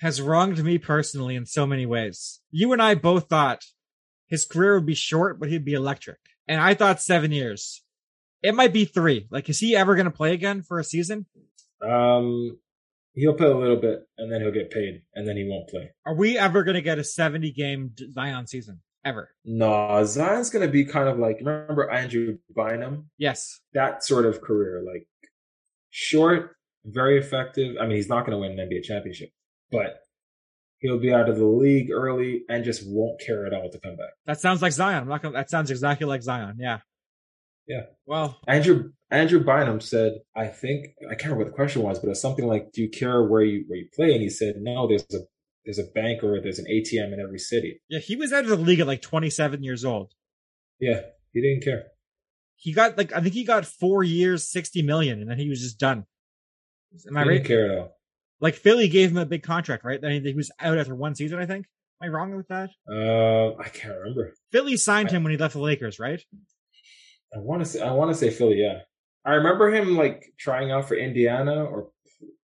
[0.00, 2.40] has wronged me personally in so many ways.
[2.50, 3.62] You and I both thought
[4.30, 6.18] his career would be short, but he'd be electric.
[6.48, 7.82] And I thought seven years.
[8.42, 9.26] It might be three.
[9.30, 11.26] Like, is he ever going to play again for a season?
[11.86, 12.58] Um,
[13.14, 15.90] he'll play a little bit and then he'll get paid and then he won't play.
[16.06, 18.80] Are we ever going to get a 70 game Zion season?
[19.04, 19.30] Ever?
[19.44, 23.10] No, Zion's going to be kind of like, remember Andrew Bynum?
[23.18, 23.60] Yes.
[23.72, 25.06] That sort of career, like
[25.90, 27.76] short, very effective.
[27.80, 29.30] I mean, he's not going to win an NBA championship,
[29.70, 30.00] but
[30.80, 33.96] he'll be out of the league early and just won't care at all to come
[33.96, 34.10] back.
[34.26, 35.02] That sounds like Zion.
[35.02, 36.56] I'm not gonna, that sounds exactly like Zion.
[36.58, 36.80] Yeah.
[37.68, 37.82] Yeah.
[38.06, 42.10] Well, Andrew Andrew Bynum said, I think I can't remember what the question was, but
[42.10, 44.88] it's something like, "Do you care where you where you play?" And he said, "No,
[44.88, 45.20] there's a
[45.64, 48.50] there's a bank or there's an ATM in every city." Yeah, he was out of
[48.50, 50.14] the league at like 27 years old.
[50.80, 51.00] Yeah,
[51.32, 51.84] he didn't care.
[52.56, 55.60] He got like I think he got four years, 60 million, and then he was
[55.60, 56.06] just done.
[57.06, 57.34] Am I he right?
[57.34, 57.99] Didn't care at all.
[58.40, 60.00] Like Philly gave him a big contract, right?
[60.00, 61.66] Then he was out after one season, I think.
[62.02, 62.70] Am I wrong with that?
[62.90, 64.34] Uh, I can't remember.
[64.50, 66.22] Philly signed I, him when he left the Lakers, right?
[67.34, 68.56] I want to say I want to say Philly.
[68.56, 68.80] Yeah,
[69.24, 71.90] I remember him like trying out for Indiana or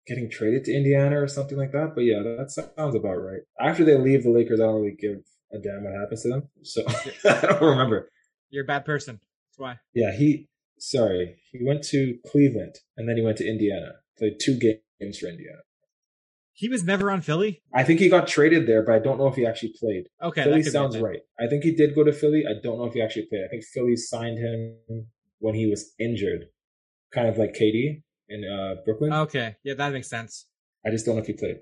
[0.08, 1.94] getting traded to Indiana or something like that.
[1.96, 3.42] But yeah, that sounds about right.
[3.60, 5.18] After they leave the Lakers, I don't really give
[5.52, 6.50] a damn what happens to them.
[6.64, 6.84] So
[7.26, 8.10] I don't remember.
[8.52, 9.20] You're a bad person.
[9.50, 9.80] That's why.
[9.94, 10.48] Yeah, he.
[10.82, 13.96] Sorry, he went to Cleveland and then he went to Indiana.
[14.18, 15.60] Played two games for Indiana.
[16.60, 17.62] He was never on Philly.
[17.74, 20.10] I think he got traded there, but I don't know if he actually played.
[20.22, 21.22] Okay, Philly sounds right.
[21.40, 22.44] I think he did go to Philly.
[22.46, 23.44] I don't know if he actually played.
[23.46, 24.76] I think Philly signed him
[25.40, 26.48] when he was injured,
[27.14, 29.14] kind of like KD in uh, Brooklyn.
[29.14, 30.48] Okay, yeah, that makes sense.
[30.86, 31.60] I just don't know if he played.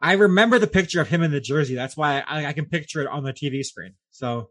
[0.00, 1.76] I remember the picture of him in the jersey.
[1.76, 3.94] That's why I, I can picture it on the TV screen.
[4.10, 4.50] So,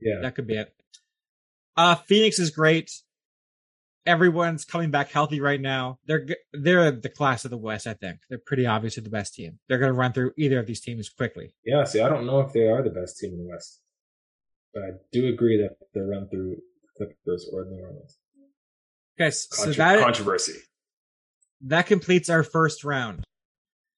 [0.00, 0.72] yeah, that could be it.
[1.76, 2.92] Uh, Phoenix is great
[4.08, 5.98] everyone's coming back healthy right now.
[6.06, 7.86] They're they're the class of the West.
[7.86, 9.58] I think they're pretty obviously the best team.
[9.68, 11.54] They're going to run through either of these teams quickly.
[11.64, 11.84] Yeah.
[11.84, 13.80] See, I don't know if they are the best team in the West,
[14.72, 18.18] but I do agree that they run through the Clippers or New Orleans.
[19.20, 20.54] Okay, so Contro- that controversy
[21.62, 23.24] that completes our first round.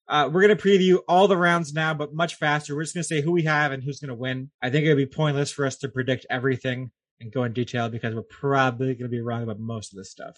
[0.08, 2.74] Uh, we're going to preview all the rounds now, but much faster.
[2.74, 4.50] We're just going to say who we have and who's going to win.
[4.60, 6.90] I think it would be pointless for us to predict everything
[7.20, 10.10] and go in detail because we're probably going to be wrong about most of this
[10.10, 10.36] stuff.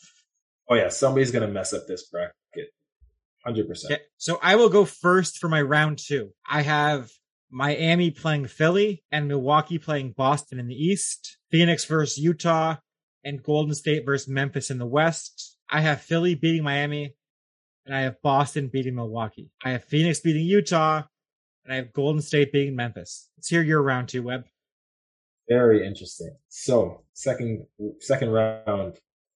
[0.68, 2.32] Oh yeah, somebody's going to mess up this bracket.
[3.46, 3.84] 100%.
[3.86, 6.30] Okay, so I will go first for my round 2.
[6.48, 7.10] I have
[7.50, 12.76] Miami playing Philly and Milwaukee playing Boston in the East, Phoenix versus Utah
[13.24, 15.56] and Golden State versus Memphis in the West.
[15.70, 17.14] I have Philly beating Miami
[17.84, 19.50] and I have Boston beating Milwaukee.
[19.64, 21.02] I have Phoenix beating Utah
[21.64, 23.28] and I have Golden State beating Memphis.
[23.36, 24.44] Let's hear your round 2, Webb.
[25.56, 26.34] Very interesting.
[26.48, 27.66] So second
[28.00, 28.92] second round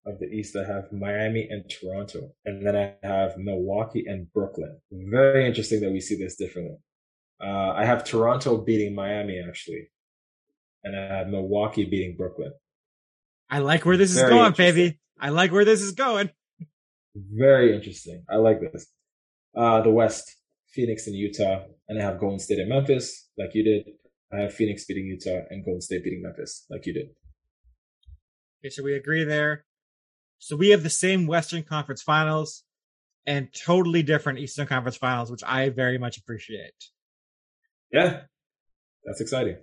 [0.06, 4.78] of the East, I have Miami and Toronto, and then I have Milwaukee and Brooklyn.
[4.90, 6.78] Very interesting that we see this differently.
[7.42, 9.88] Uh, I have Toronto beating Miami actually,
[10.84, 12.52] and I have Milwaukee beating Brooklyn.
[13.50, 14.98] I like where this Very is going, baby.
[15.20, 16.30] I like where this is going.
[17.14, 18.24] Very interesting.
[18.30, 18.86] I like this.
[19.56, 20.36] Uh, the West,
[20.68, 23.86] Phoenix and Utah, and I have Golden State and Memphis, like you did.
[24.36, 27.06] I have Phoenix beating Utah and Golden State beating Memphis, like you did.
[28.60, 29.64] Okay, so we agree there.
[30.38, 32.64] So we have the same Western Conference Finals
[33.26, 36.74] and totally different Eastern Conference Finals, which I very much appreciate.
[37.92, 38.22] Yeah,
[39.04, 39.56] that's exciting.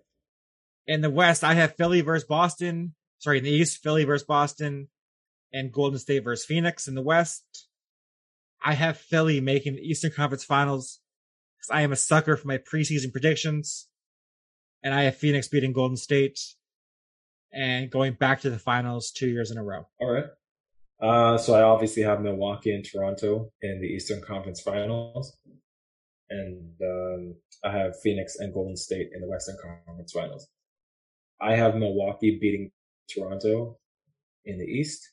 [0.87, 2.95] In the West, I have Philly versus Boston.
[3.19, 4.89] Sorry, in the East, Philly versus Boston
[5.53, 6.87] and Golden State versus Phoenix.
[6.87, 7.67] In the West,
[8.63, 10.99] I have Philly making the Eastern Conference Finals
[11.57, 13.87] because I am a sucker for my preseason predictions
[14.83, 16.39] and I have Phoenix beating Golden State
[17.53, 19.87] and going back to the finals two years in a row.
[19.99, 20.25] All right.
[21.01, 25.35] Uh, so I obviously have Milwaukee and Toronto in the Eastern Conference Finals,
[26.29, 30.47] and um, I have Phoenix and Golden State in the Western Conference Finals.
[31.41, 32.71] I have Milwaukee beating
[33.09, 33.77] Toronto
[34.45, 35.11] in the East,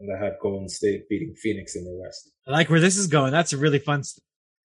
[0.00, 2.30] and I have Golden State beating Phoenix in the West.
[2.46, 3.32] I like where this is going.
[3.32, 4.02] That's a really fun.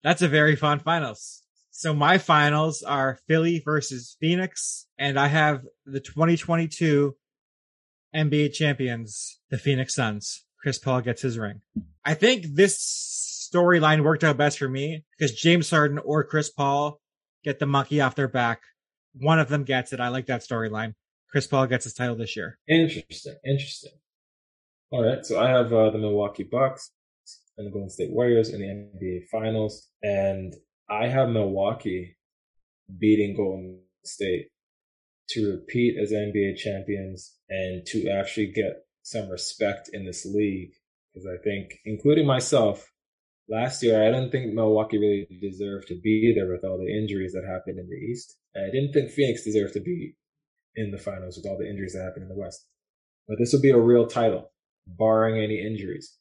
[0.03, 1.43] That's a very fun finals.
[1.77, 7.15] So my finals are Philly versus Phoenix, and I have the 2022
[8.15, 10.43] NBA champions, the Phoenix Suns.
[10.59, 11.61] Chris Paul gets his ring.
[12.03, 16.99] I think this storyline worked out best for me because James Harden or Chris Paul
[17.43, 18.61] get the monkey off their back
[19.19, 19.99] one of them gets it.
[19.99, 20.93] I like that storyline.
[21.29, 22.57] Chris Paul gets his title this year.
[22.67, 23.35] Interesting.
[23.45, 23.91] Interesting.
[24.91, 25.25] All right.
[25.25, 26.91] So I have uh, the Milwaukee Bucks
[27.57, 30.53] and the Golden State Warriors in the NBA Finals, and
[30.89, 32.17] I have Milwaukee
[32.97, 34.47] beating Golden State
[35.29, 40.71] to repeat as NBA champions and to actually get some respect in this league.
[41.13, 42.91] Because I think, including myself,
[43.49, 47.33] last year I didn't think Milwaukee really deserved to be there with all the injuries
[47.33, 48.37] that happened in the East.
[48.55, 50.15] I didn't think Phoenix deserved to be
[50.75, 52.65] in the finals with all the injuries that happened in the West.
[53.27, 54.51] But this will be a real title,
[54.85, 56.17] barring any injuries.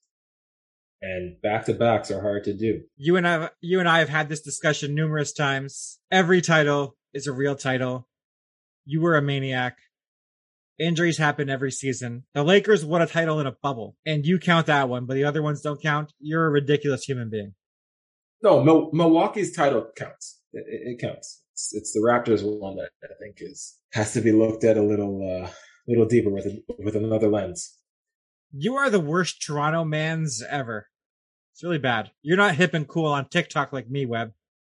[1.03, 2.83] And back to backs are hard to do.
[2.97, 5.99] You and I, you and I have had this discussion numerous times.
[6.11, 8.09] Every title is a real title.
[8.85, 9.77] You were a maniac.
[10.79, 12.25] Injuries happen every season.
[12.35, 15.25] The Lakers won a title in a bubble, and you count that one, but the
[15.25, 16.13] other ones don't count.
[16.19, 17.55] You're a ridiculous human being.
[18.43, 20.41] No, Mil- Milwaukee's title counts.
[20.53, 21.43] It, it counts.
[21.53, 24.83] It's, it's, the Raptors one that I think is has to be looked at a
[24.83, 25.49] little uh,
[25.89, 27.75] little deeper with a, with another lens.
[28.53, 30.89] You are the worst Toronto mans ever.
[31.53, 32.11] It's really bad.
[32.23, 34.33] You're not hip and cool on TikTok like me, Webb.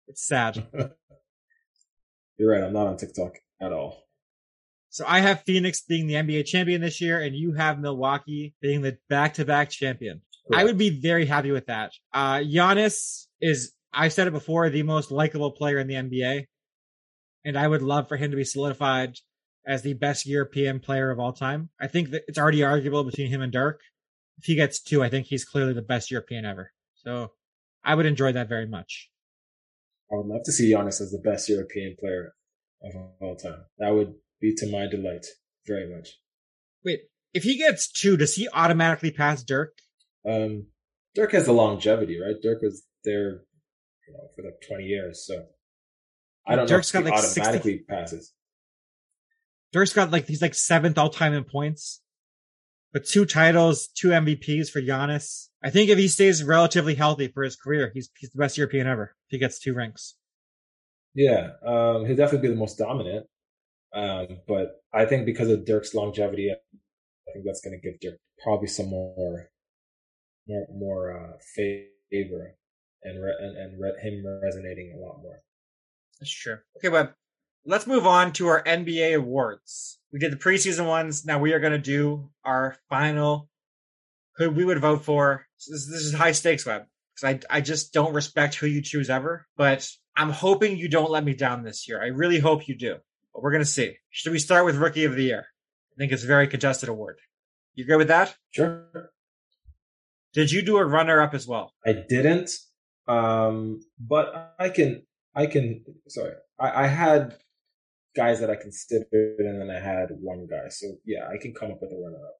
[0.08, 0.68] It's sad.
[2.38, 2.64] You're right.
[2.64, 4.08] I'm not on TikTok at all.
[4.90, 8.82] So I have Phoenix being the NBA champion this year, and you have Milwaukee being
[8.82, 10.22] the back-to-back champion.
[10.54, 11.94] I would be very happy with that.
[12.14, 16.48] Uh, Giannis is, I've said it before, the most likable player in the NBA.
[17.46, 19.16] And I would love for him to be solidified
[19.66, 21.70] as the best European player of all time.
[21.80, 23.82] I think that it's already arguable between him and Dirk.
[24.38, 26.72] If he gets two, I think he's clearly the best European ever.
[26.96, 27.32] So
[27.84, 29.10] I would enjoy that very much.
[30.12, 32.34] I would love to see Giannis as the best European player
[32.84, 33.66] of all time.
[33.78, 35.26] That would be to my delight
[35.66, 36.10] very much.
[36.84, 37.02] Wait,
[37.34, 39.78] if he gets two, does he automatically pass Dirk?
[40.28, 40.68] Um,
[41.16, 42.36] Dirk has the longevity, right?
[42.42, 43.44] Dirk was there,
[44.08, 45.46] you know, for like twenty years, so
[46.48, 47.86] I don't Dirk's know if got like automatically 60...
[47.88, 48.34] passes.
[49.72, 52.02] Dirk's got like he's like seventh all time in points,
[52.94, 55.48] but two titles, two MVPs for Giannis.
[55.64, 58.88] I think if he stays relatively healthy for his career, he's he's the best European
[58.88, 59.16] ever.
[59.28, 60.16] If he gets two rings.
[61.14, 63.28] Yeah, um, he'll definitely be the most dominant.
[63.94, 68.20] Um, but I think because of Dirk's longevity, I think that's going to give Dirk
[68.42, 69.50] probably some more,
[70.48, 72.56] more, more uh, favor
[73.04, 75.42] and re- and, and re- him resonating a lot more.
[76.20, 76.58] That's true.
[76.78, 77.16] Okay, but
[77.66, 80.00] let's move on to our NBA awards.
[80.12, 81.26] We did the preseason ones.
[81.26, 83.50] Now we are going to do our final
[84.38, 85.46] who we would vote for.
[85.58, 86.86] This, this is high stakes, Webb,
[87.16, 89.46] because I I just don't respect who you choose ever.
[89.56, 92.02] But I'm hoping you don't let me down this year.
[92.02, 92.96] I really hope you do.
[93.34, 93.96] But we're going to see.
[94.10, 95.46] Should we start with Rookie of the Year?
[95.94, 97.18] I think it's a very contested award.
[97.76, 98.36] You agree with that?
[98.52, 99.12] Sure.
[100.34, 101.74] Did you do a runner up as well?
[101.86, 102.52] I didn't.
[103.08, 105.04] Um, but I can,
[105.36, 106.34] I can, sorry.
[106.60, 107.38] I, I had
[108.16, 109.08] guys that I considered
[109.40, 110.70] and then I had one guy.
[110.70, 112.36] So yeah, I can come up with a runner up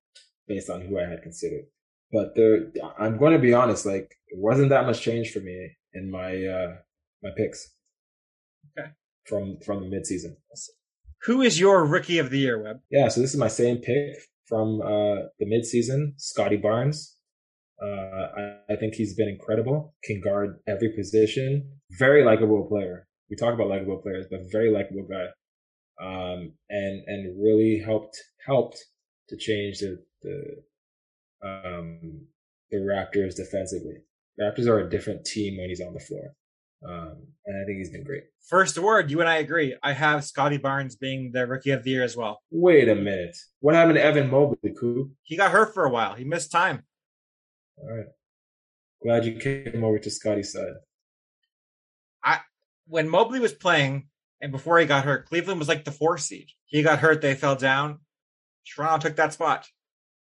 [0.48, 1.66] based on who I had considered.
[2.12, 5.78] But there, I'm going to be honest, like it wasn't that much change for me
[5.94, 6.76] in my, uh,
[7.24, 7.74] my picks.
[8.78, 8.90] Okay.
[9.26, 10.36] From, from the midseason.
[11.24, 12.82] Who is your rookie of the year, Webb?
[12.90, 14.18] Yeah, so this is my same pick
[14.48, 17.16] from uh, the midseason, Scottie Barnes.
[17.82, 19.96] Uh, I, I, think he's been incredible.
[20.04, 21.80] Can guard every position.
[21.98, 23.08] Very likable player.
[23.30, 25.28] We talk about likable players, but very likable guy.
[26.02, 28.84] Um, and and really helped helped
[29.30, 30.64] to change the the
[31.44, 32.22] um,
[32.72, 33.98] the Raptors defensively.
[34.40, 36.34] Raptors are a different team when he's on the floor.
[36.88, 38.24] Um, and I think he's been great.
[38.48, 39.76] First award, you and I agree.
[39.84, 42.42] I have Scottie Barnes being the rookie of the year as well.
[42.50, 43.38] Wait a minute.
[43.60, 45.12] What happened to Evan Mobley, Coop?
[45.22, 46.16] He got hurt for a while.
[46.16, 46.84] He missed time.
[47.78, 48.08] All right.
[49.04, 50.74] Glad you came over to Scottie's side.
[52.24, 52.40] I
[52.88, 54.08] when Mobley was playing
[54.42, 56.48] and before he got hurt, Cleveland was like the four seed.
[56.66, 58.00] He got hurt, they fell down.
[58.76, 59.68] Toronto took that spot.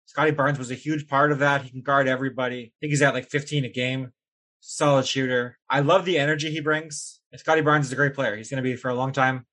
[0.06, 1.62] Scottie Barnes was a huge part of that.
[1.62, 2.64] He can guard everybody.
[2.66, 4.12] I think he's at like 15 a game
[4.64, 5.58] solid shooter.
[5.68, 7.20] I love the energy he brings.
[7.30, 8.36] And Scottie Barnes is a great player.
[8.36, 9.46] He's going to be for a long time.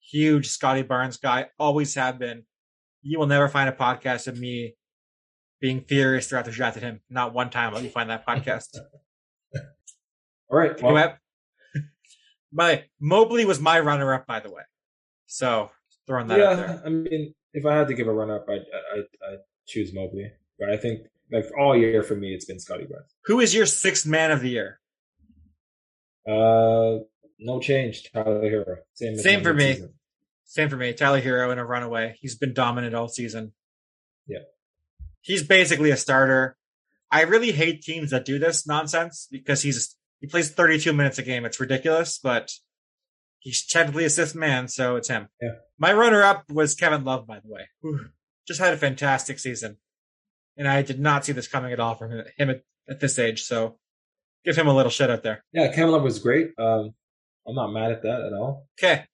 [0.00, 1.46] Huge Scottie Barnes guy.
[1.58, 2.44] Always have been.
[3.02, 4.74] You will never find a podcast of me
[5.60, 7.00] being furious throughout the draft at him.
[7.08, 8.76] Not one time will you find that podcast.
[10.48, 10.80] All right.
[10.82, 11.14] Well.
[12.52, 14.62] My Mobley was my runner up, by the way.
[15.26, 15.70] So
[16.06, 16.82] throwing that yeah, there.
[16.84, 20.30] I mean, if I had to give a runner up, I'd, I'd, I'd choose Mobley.
[20.58, 23.14] But I think like all year for me, it's been Scottie Barnes.
[23.26, 24.80] Who is your sixth man of the year?
[26.28, 27.04] Uh,
[27.38, 28.10] no change.
[28.12, 28.76] Tyler Herro.
[28.94, 29.16] Same.
[29.16, 29.74] Same for me.
[29.74, 29.94] Season.
[30.44, 30.92] Same for me.
[30.92, 32.16] Tyler Herro in a runaway.
[32.20, 33.52] He's been dominant all season.
[34.26, 34.40] Yeah.
[35.20, 36.56] He's basically a starter.
[37.10, 41.22] I really hate teams that do this nonsense because he's he plays 32 minutes a
[41.22, 41.44] game.
[41.44, 42.52] It's ridiculous, but
[43.40, 45.28] He's technically a sixth man, so it's him.
[45.40, 45.52] Yeah.
[45.78, 47.68] My runner up was Kevin Love, by the way.
[47.80, 48.10] Whew.
[48.46, 49.78] Just had a fantastic season.
[50.58, 53.42] And I did not see this coming at all from him at, at this age.
[53.42, 53.78] So
[54.44, 55.42] give him a little shit out there.
[55.52, 56.50] Yeah, Kevin Love was great.
[56.58, 56.92] Um,
[57.48, 58.68] I'm not mad at that at all.
[58.78, 59.04] Okay.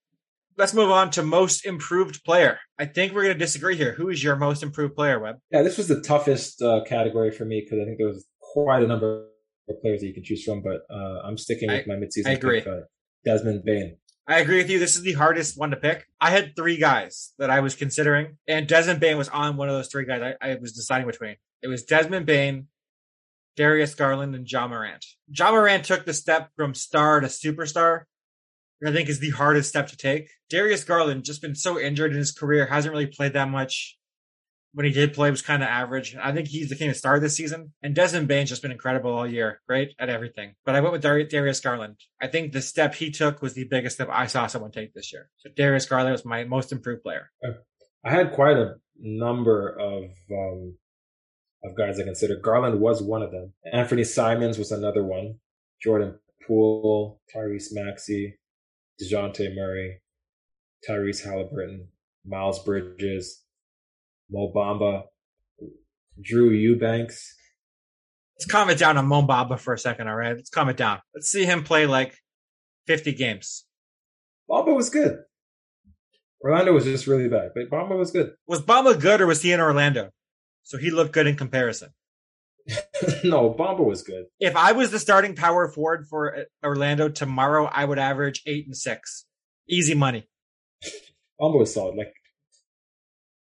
[0.57, 2.59] Let's move on to most improved player.
[2.77, 3.93] I think we're going to disagree here.
[3.93, 5.37] Who is your most improved player, Webb?
[5.51, 8.83] Yeah, this was the toughest uh, category for me because I think there was quite
[8.83, 9.27] a number
[9.73, 12.31] players that you can choose from, but uh, I'm sticking with I- my midseason I
[12.31, 12.59] agree.
[12.61, 12.81] pick, uh,
[13.25, 13.97] Desmond Bane.
[14.29, 14.77] I agree with you.
[14.77, 16.05] This is the hardest one to pick.
[16.19, 19.75] I had three guys that I was considering, and Desmond Bane was on one of
[19.75, 21.37] those three guys I, I was deciding between.
[21.61, 22.67] It was Desmond Bane,
[23.55, 25.05] Darius Garland, and Ja Morant.
[25.29, 28.01] Ja Morant took the step from star to superstar,
[28.79, 30.29] which I think is the hardest step to take.
[30.49, 33.97] Darius Garland just been so injured in his career, hasn't really played that much.
[34.77, 36.15] When he did play, was kind of average.
[36.21, 37.73] I think he's the king of star this season.
[37.81, 40.53] And Desmond Bane's just been incredible all year, great at everything.
[40.65, 41.95] But I went with Dar- Darius Garland.
[42.21, 45.11] I think the step he took was the biggest step I saw someone take this
[45.11, 45.31] year.
[45.37, 47.31] So Darius Garland was my most improved player.
[48.05, 50.77] I had quite a number of um,
[51.63, 52.43] of guys I considered.
[52.43, 53.53] Garland was one of them.
[53.73, 55.39] Anthony Simons was another one.
[55.81, 58.37] Jordan Poole, Tyrese Maxey,
[59.01, 60.01] DeJounte Murray,
[60.87, 61.87] Tyrese Halliburton,
[62.23, 63.43] Miles Bridges,
[64.29, 65.03] Mo Bamba,
[66.21, 67.35] Drew Eubanks.
[68.37, 70.35] Let's calm it down on Mo Bamba for a second, all right?
[70.35, 70.99] Let's calm it down.
[71.15, 72.15] Let's see him play like
[72.87, 73.65] 50 games.
[74.49, 75.19] Bamba was good.
[76.43, 78.33] Orlando was just really bad, but Bamba was good.
[78.47, 80.11] Was Bamba good or was he in Orlando?
[80.63, 81.89] So he looked good in comparison.
[83.23, 84.25] no, Bamba was good.
[84.39, 88.65] If I was the starting power forward for uh, Orlando tomorrow, I would average eight
[88.65, 89.25] and six.
[89.67, 90.27] Easy money.
[91.41, 91.95] Bamba was solid.
[91.95, 92.13] Like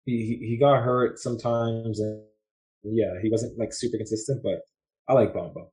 [0.04, 2.22] he he got hurt sometimes, and
[2.82, 4.42] yeah, he wasn't like super consistent.
[4.42, 4.60] But
[5.08, 5.66] I like Bamba.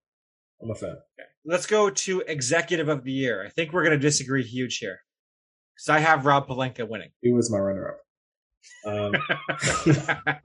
[0.62, 0.98] I'm a fan.
[1.44, 3.44] Let's go to executive of the year.
[3.46, 5.00] I think we're going to disagree huge here.
[5.76, 7.10] Because I have Rob Pelinka winning.
[7.22, 7.96] He was my runner
[8.86, 8.94] up.
[8.94, 9.14] Um,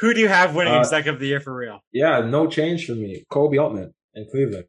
[0.00, 1.80] Who do you have winning Uh, executive of the year for real?
[1.92, 3.24] yeah, no change for me.
[3.30, 4.66] Koby Altman in Cleveland.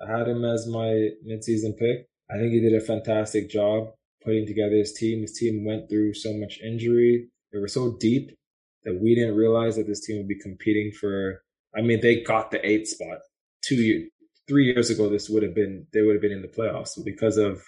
[0.00, 2.08] I had him as my midseason pick.
[2.30, 3.92] I think he did a fantastic job
[4.22, 5.22] putting together his team.
[5.22, 7.28] His team went through so much injury.
[7.52, 8.36] They were so deep
[8.84, 11.42] that we didn't realize that this team would be competing for.
[11.76, 13.18] I mean, they got the eighth spot
[13.62, 14.10] two years,
[14.48, 15.08] three years ago.
[15.08, 17.62] This would have been they would have been in the playoffs because of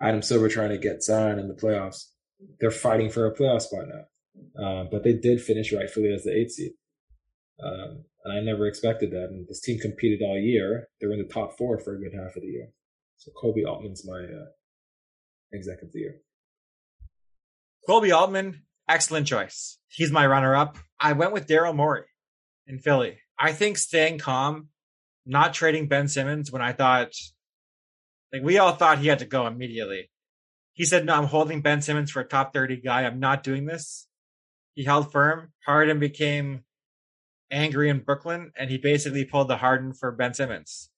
[0.00, 2.06] Adam Silver trying to get Zion in the playoffs.
[2.60, 4.04] They're fighting for a playoff spot now.
[4.58, 6.72] Uh, but they did finish rightfully as the eighth seed.
[7.62, 9.28] Um, and I never expected that.
[9.30, 10.88] And this team competed all year.
[11.00, 12.68] They were in the top four for a good half of the year.
[13.18, 14.46] So Koby Altman's my uh,
[15.52, 16.16] executive of the year.
[17.88, 19.78] Koby Altman, excellent choice.
[19.88, 20.78] He's my runner up.
[21.00, 22.04] I went with Daryl Morey
[22.66, 23.18] in Philly.
[23.38, 24.68] I think staying calm,
[25.26, 27.12] not trading Ben Simmons when I thought,
[28.32, 30.10] like we all thought he had to go immediately.
[30.74, 33.02] He said, no, I'm holding Ben Simmons for a top 30 guy.
[33.02, 34.06] I'm not doing this.
[34.74, 35.52] He held firm.
[35.66, 36.64] Harden became
[37.50, 40.88] angry in Brooklyn and he basically pulled the Harden for Ben Simmons.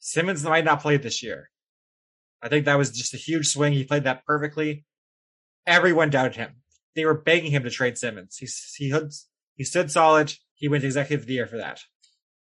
[0.00, 1.51] Simmons might not play this year.
[2.42, 3.72] I think that was just a huge swing.
[3.72, 4.84] He played that perfectly.
[5.66, 6.56] Everyone doubted him.
[6.96, 8.36] They were begging him to trade Simmons.
[8.36, 8.48] He
[8.84, 9.12] he hood-
[9.56, 10.34] he stood solid.
[10.54, 11.80] He went executive of the year for that.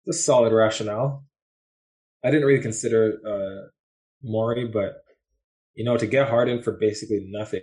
[0.06, 1.24] It's a solid rationale.
[2.24, 3.68] I didn't really consider uh,
[4.22, 5.02] Morey, but
[5.74, 7.62] you know, to get Harden for basically nothing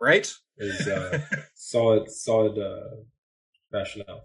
[0.00, 0.32] Right?
[0.58, 1.20] is uh,
[1.54, 2.96] solid, solid uh,
[3.72, 4.24] rationale.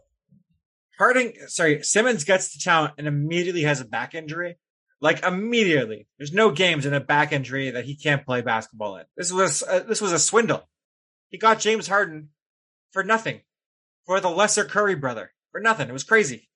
[0.97, 4.57] Harding, sorry, Simmons gets to town and immediately has a back injury.
[4.99, 9.05] Like immediately, there's no games in a back injury that he can't play basketball in.
[9.15, 10.67] This was uh, this was a swindle.
[11.29, 12.29] He got James Harden
[12.91, 13.41] for nothing,
[14.05, 15.87] for the lesser Curry brother for nothing.
[15.89, 16.49] It was crazy.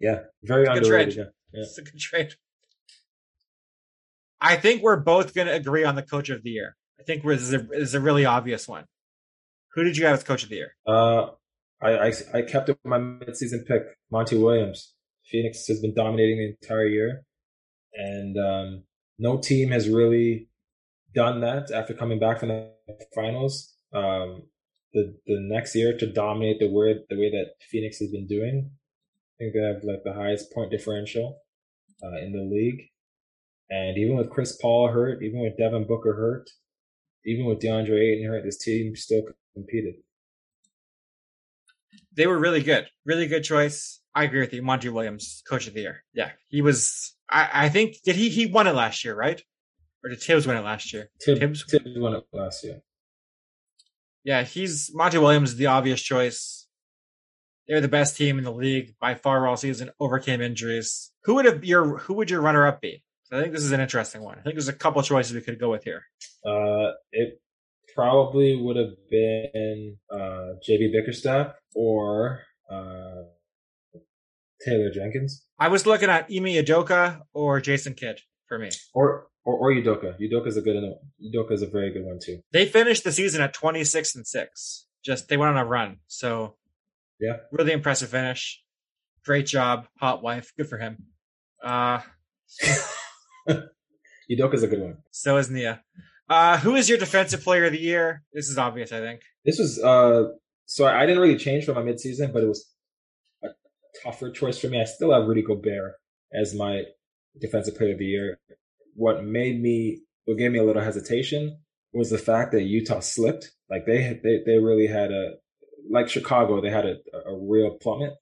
[0.00, 1.14] Yeah, very Good underrated.
[1.14, 1.26] trade.
[1.26, 1.30] Yeah.
[1.52, 1.64] Yeah.
[1.64, 2.34] It's a good trade.
[4.40, 6.76] I think we're both going to agree on the coach of the year.
[6.98, 8.86] I think this is a, this is a really obvious one.
[9.74, 10.74] Who did you have as coach of the year?
[10.86, 11.26] Uh,
[11.80, 14.94] I, I I kept my midseason pick, Monty Williams.
[15.24, 17.24] Phoenix has been dominating the entire year,
[17.94, 18.84] and um,
[19.18, 20.48] no team has really
[21.14, 22.70] done that after coming back from the
[23.14, 23.74] finals.
[23.92, 24.44] Um,
[24.94, 28.70] the the next year to dominate the way the way that Phoenix has been doing.
[28.70, 31.38] I think they have like the highest point differential
[32.02, 32.82] uh, in the league,
[33.70, 36.50] and even with Chris Paul hurt, even with Devin Booker hurt,
[37.24, 39.22] even with DeAndre Ayton hurt, this team still
[39.54, 39.94] competed.
[42.14, 42.86] They were really good.
[43.04, 44.00] Really good choice.
[44.14, 44.62] I agree with you.
[44.62, 46.04] Monty Williams, coach of the year.
[46.12, 46.30] Yeah.
[46.48, 49.42] He was, I, I think, did he, he won it last year, right?
[50.04, 51.08] Or did Thibs win it last year?
[51.24, 51.64] Thibs, Thibs?
[51.64, 52.82] Thibs won it last year.
[54.24, 54.42] Yeah.
[54.42, 56.66] He's, Monty Williams is the obvious choice.
[57.66, 61.12] They're the best team in the league by far all season, overcame injuries.
[61.24, 63.02] Who would have your, who would your runner up be?
[63.32, 64.38] I think this is an interesting one.
[64.38, 66.02] I think there's a couple choices we could go with here.
[66.44, 67.40] Uh, it
[67.94, 73.22] probably would have been uh, JB Bickerstaff or uh,
[74.64, 75.44] Taylor Jenkins.
[75.58, 78.70] I was looking at Ime Udoka or Jason Kidd for me.
[78.94, 80.14] Or or, or Udoka.
[80.20, 80.76] Udoka's a good
[81.22, 82.40] Udoka's a very good one too.
[82.52, 84.86] They finished the season at 26 and 6.
[85.04, 85.98] Just they went on a run.
[86.06, 86.56] So
[87.20, 87.38] yeah.
[87.50, 88.62] Really impressive finish.
[89.24, 90.52] Great job, hot wife.
[90.56, 91.04] Good for him.
[91.62, 92.00] Uh
[94.30, 94.98] Udoka's a good one.
[95.10, 95.82] So is Nia.
[96.28, 98.22] Uh, who is your defensive player of the year?
[98.32, 99.20] This is obvious, I think.
[99.44, 100.28] This was uh
[100.66, 102.71] so I didn't really change from my midseason, but it was
[104.02, 104.80] tougher choice for me.
[104.80, 105.94] I still have Rudy Gobert
[106.32, 106.82] as my
[107.40, 108.38] defensive player of the year.
[108.94, 111.58] What made me what gave me a little hesitation
[111.92, 113.52] was the fact that Utah slipped.
[113.70, 115.34] Like they they they really had a
[115.90, 118.14] like Chicago, they had a, a real plummet.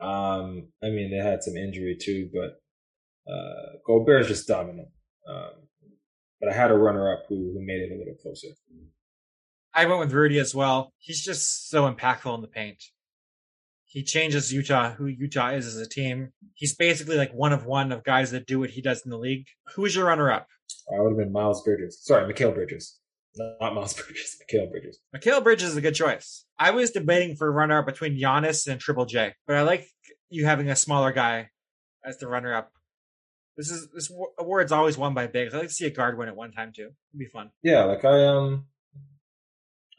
[0.00, 2.60] Um, I mean, they had some injury too, but
[3.32, 4.88] uh, Gobert is just dominant.
[5.28, 5.50] Um,
[6.40, 8.48] but I had a runner up who, who made it a little closer.
[9.74, 10.92] I went with Rudy as well.
[10.98, 12.82] He's just so impactful in the paint.
[13.92, 16.32] He changes Utah, who Utah is as a team.
[16.54, 19.18] He's basically like one of one of guys that do what he does in the
[19.18, 19.44] league.
[19.74, 20.46] Who is your runner up?
[20.90, 21.98] I would have been Miles Bridges.
[22.02, 22.98] Sorry, Mikal Bridges.
[23.36, 24.98] Not Miles Bridges, Mikal Bridges.
[25.14, 26.46] Mikal Bridges is a good choice.
[26.58, 29.86] I was debating for runner up between Giannis and Triple J, but I like
[30.30, 31.50] you having a smaller guy
[32.02, 32.72] as the runner up.
[33.58, 35.52] This is this award's always won by bigs.
[35.52, 36.92] I like to see a guard win at one time too.
[37.12, 37.50] It'd be fun.
[37.62, 38.64] Yeah, like I um,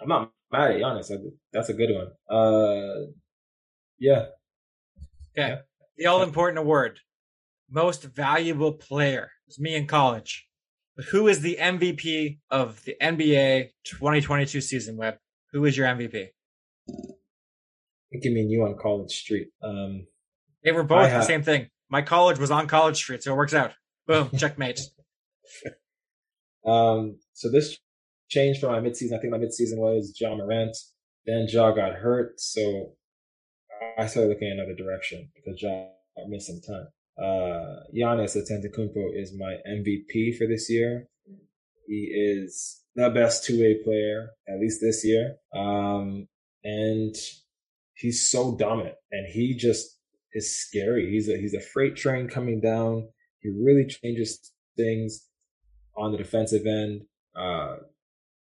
[0.02, 1.12] I'm not mad at Giannis.
[1.52, 2.08] That's a good one.
[2.28, 3.12] Uh,
[4.00, 4.26] yeah.
[5.38, 5.60] Okay.
[5.98, 7.00] The all important award,
[7.70, 9.32] most valuable player.
[9.48, 10.48] It's me in college.
[10.96, 15.16] But who is the MVP of the NBA 2022 season, Webb?
[15.52, 16.28] Who is your MVP?
[16.90, 16.94] I
[18.12, 19.48] think you mean you on College Street.
[19.64, 20.06] Um,
[20.64, 21.68] they were both the same thing.
[21.90, 23.74] My college was on College Street, so it works out.
[24.08, 24.82] Boom, checkmate.
[26.66, 27.78] um, so this
[28.30, 29.14] changed from my midseason.
[29.14, 30.76] I think my midseason was Ja Morant.
[31.26, 32.94] Then Ja got hurt, so
[33.98, 35.86] I started looking in another direction because Ja
[36.28, 36.88] missed some time.
[37.18, 41.08] Uh, Giannis Antetokounmpo is my MVP for this year.
[41.88, 45.36] He is the best two-way player, at least this year.
[45.56, 46.28] Um,
[46.64, 47.16] and
[47.96, 50.00] he's so dominant and he just
[50.34, 51.12] is scary.
[51.12, 53.10] He's a, he's a freight train coming down.
[53.40, 55.28] He really changes things
[55.96, 57.02] on the defensive end,
[57.36, 57.76] uh,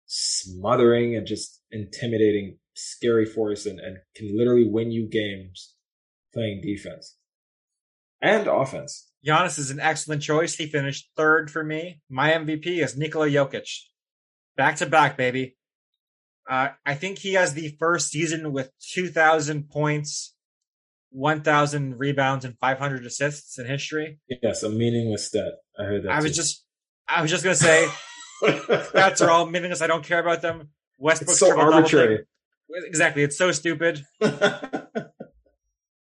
[0.05, 5.75] smothering and just intimidating, scary force and, and can literally win you games
[6.33, 7.17] playing defense
[8.21, 9.11] and offense.
[9.25, 10.55] Giannis is an excellent choice.
[10.55, 12.01] He finished third for me.
[12.09, 13.69] My MVP is Nikola Jokic.
[14.55, 15.57] Back to back, baby.
[16.49, 20.35] Uh, I think he has the first season with 2,000 points,
[21.11, 24.19] 1,000 rebounds, and 500 assists in history.
[24.41, 25.53] Yes, a meaningless stat.
[25.79, 26.11] I heard that.
[26.11, 26.23] I too.
[26.23, 26.65] was just,
[27.07, 27.87] I was just gonna say,
[28.43, 29.81] stats are all meaningless.
[29.81, 30.69] I don't care about them.
[30.97, 32.25] Westbrook's it's so arbitrary.
[32.85, 34.05] Exactly, it's so stupid.
[34.19, 35.11] but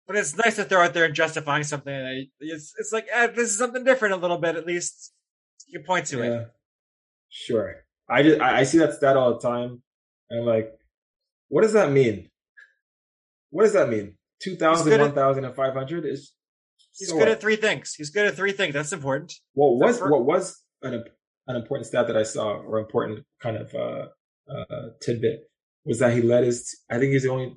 [0.09, 2.29] it's nice that they're out there and justifying something.
[2.41, 4.57] It's it's like eh, this is something different a little bit.
[4.57, 5.13] At least
[5.67, 6.25] you point to yeah.
[6.25, 6.49] it.
[7.29, 7.75] Sure.
[8.09, 9.83] I just I, see that stat all the time,
[10.31, 10.73] and I'm like,
[11.49, 12.31] what does that mean?
[13.51, 14.15] What does that mean?
[14.43, 16.33] 2,000, 1,000, and 500 is.
[16.97, 17.29] He's so good what?
[17.29, 17.95] at three things.
[17.95, 18.73] He's good at three things.
[18.73, 19.35] That's important.
[19.55, 21.05] What was what was an
[21.47, 24.07] an important stat that I saw, or important kind of uh,
[24.51, 25.51] uh, tidbit,
[25.89, 26.79] was that he led his.
[26.91, 27.57] I think he's the only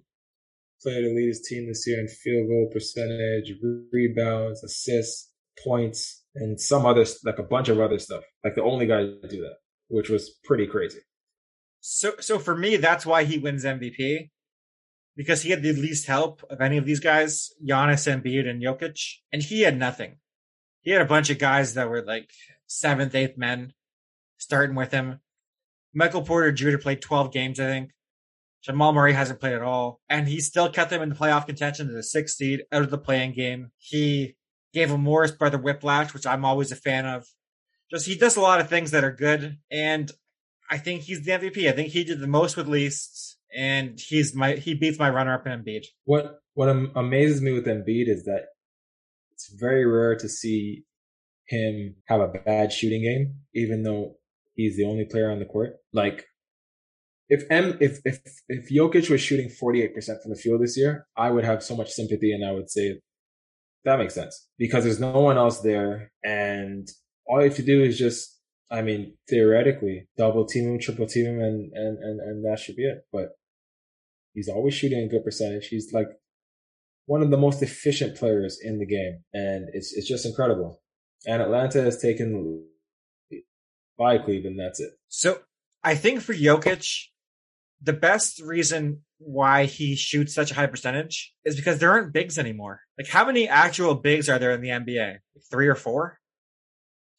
[0.82, 3.53] player to lead his team this year in field goal percentage,
[3.91, 5.29] rebounds, assists,
[5.63, 8.23] points, and some other like a bunch of other stuff.
[8.43, 9.57] Like the only guy to do that,
[9.89, 10.99] which was pretty crazy.
[11.82, 14.29] So, so for me, that's why he wins MVP
[15.15, 19.17] because he had the least help of any of these guys, Giannis, Embiid, and Jokic,
[19.34, 20.17] and he had nothing.
[20.82, 22.29] He had a bunch of guys that were like
[22.65, 23.73] seventh, eighth men
[24.38, 25.19] starting with him.
[25.93, 26.77] Michael Porter Jr.
[26.77, 27.91] played 12 games, I think.
[28.64, 31.88] Jamal Murray hasn't played at all, and he still kept them in the playoff contention
[31.88, 33.72] to the sixth seed out of the playing game.
[33.78, 34.36] He
[34.74, 37.26] gave him Morris brother whiplash, which I'm always a fan of.
[37.89, 40.12] Just he does a lot of things that are good, and
[40.70, 41.68] I think he's the MVP.
[41.68, 45.34] I think he did the most with least, and he's my he beats my runner
[45.34, 45.86] up in Embiid.
[46.05, 48.45] What what amazes me with Embiid is that
[49.34, 50.86] it's very rare to see
[51.47, 54.16] him have a bad shooting game, even though
[54.53, 55.74] he's the only player on the court.
[55.91, 56.26] Like
[57.32, 58.19] if M if if
[58.49, 61.89] if Jokic was shooting 48% from the field this year, I would have so much
[61.89, 62.99] sympathy and I would say
[63.86, 66.88] that makes sense because there's no one else there and
[67.25, 68.38] all you have to do is just
[68.69, 72.75] I mean theoretically double team him, triple team him and and and, and that should
[72.75, 73.05] be it.
[73.13, 73.29] But
[74.34, 75.67] he's always shooting a good percentage.
[75.69, 76.09] He's like
[77.05, 80.82] one of the most efficient players in the game and it's it's just incredible.
[81.25, 82.65] And Atlanta has taken
[83.97, 84.59] by Cleveland.
[84.59, 84.91] That's it.
[85.07, 85.39] So
[85.82, 87.07] I think for Jokic,
[87.82, 92.38] the best reason why he shoots such a high percentage is because there aren't bigs
[92.38, 92.82] anymore.
[92.97, 95.11] Like how many actual bigs are there in the NBA?
[95.11, 96.19] Like three or four?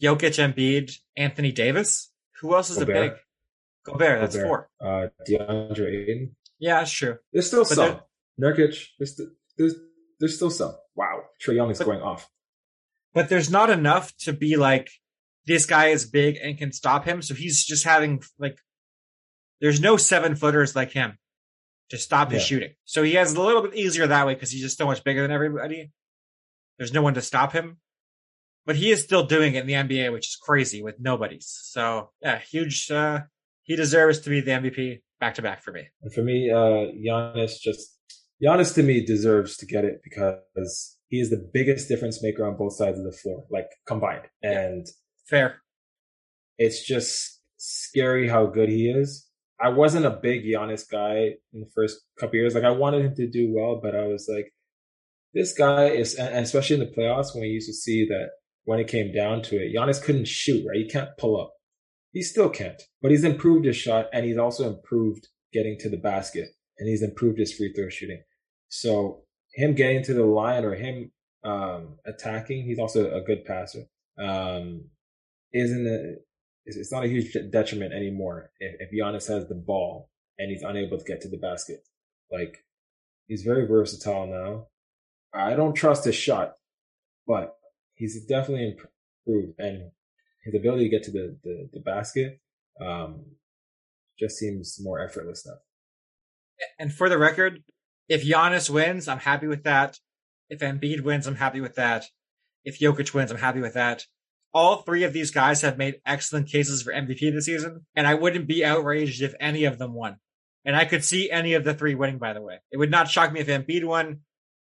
[0.03, 2.11] Jokic, Embiid, Anthony Davis.
[2.41, 2.97] Who else is Gobert.
[2.97, 3.13] a big?
[3.85, 4.21] Gobert.
[4.21, 4.49] That's Gobert.
[4.49, 4.71] four.
[4.81, 6.37] Uh, DeAndre Ayton.
[6.59, 7.19] Yeah, that's true.
[7.33, 8.01] There's still but some.
[8.41, 8.87] Nurkic.
[8.99, 9.21] There's,
[9.57, 9.75] there's
[10.19, 10.75] there's still some.
[10.95, 12.29] Wow, Trae Young is but, going off.
[13.15, 14.89] But there's not enough to be like
[15.47, 17.23] this guy is big and can stop him.
[17.23, 18.59] So he's just having like
[19.63, 21.17] there's no seven footers like him
[21.91, 22.47] to stop his yeah.
[22.47, 22.71] shooting.
[22.85, 25.23] So he has a little bit easier that way because he's just so much bigger
[25.23, 25.91] than everybody.
[26.77, 27.79] There's no one to stop him.
[28.67, 31.47] But he is still doing it in the NBA, which is crazy with nobodies.
[31.65, 33.21] So yeah, huge uh
[33.63, 35.89] he deserves to be the MVP back to back for me.
[36.03, 37.99] And for me, uh Giannis just
[38.43, 42.57] Giannis to me deserves to get it because he is the biggest difference maker on
[42.57, 44.27] both sides of the floor, like combined.
[44.43, 44.87] And
[45.29, 45.63] fair.
[46.59, 49.29] It's just scary how good he is.
[49.63, 52.55] I wasn't a big Giannis guy in the first couple years.
[52.55, 54.53] Like I wanted him to do well, but I was like,
[55.35, 58.31] this guy is, and especially in the playoffs when we used to see that
[58.65, 60.79] when it came down to it, Giannis couldn't shoot, right?
[60.79, 61.53] He can't pull up.
[62.13, 65.97] He still can't, but he's improved his shot and he's also improved getting to the
[65.97, 66.49] basket
[66.79, 68.23] and he's improved his free throw shooting.
[68.69, 69.23] So
[69.55, 71.13] him getting to the line or him
[71.45, 73.85] um, attacking, he's also a good passer.
[74.19, 74.87] Um,
[75.53, 76.19] isn't
[76.67, 80.63] a, it's not a huge detriment anymore if, if Giannis has the ball and he's
[80.63, 81.87] unable to get to the basket.
[82.31, 82.65] Like
[83.27, 84.67] he's very versatile now.
[85.35, 86.55] I don't trust his shot,
[87.27, 87.57] but
[87.95, 88.77] he's definitely
[89.27, 89.91] improved and
[90.45, 92.41] his ability to get to the, the, the basket
[92.81, 93.25] um,
[94.19, 95.55] just seems more effortless now.
[96.79, 97.63] And for the record,
[98.09, 99.99] if Giannis wins, I'm happy with that.
[100.49, 102.07] If Embiid wins, I'm happy with that.
[102.65, 104.05] If Jokic wins, I'm happy with that.
[104.55, 108.15] All three of these guys have made excellent cases for MVP this season, and I
[108.15, 110.17] wouldn't be outraged if any of them won.
[110.65, 112.59] And I could see any of the three winning, by the way.
[112.71, 114.21] It would not shock me if Embiid won.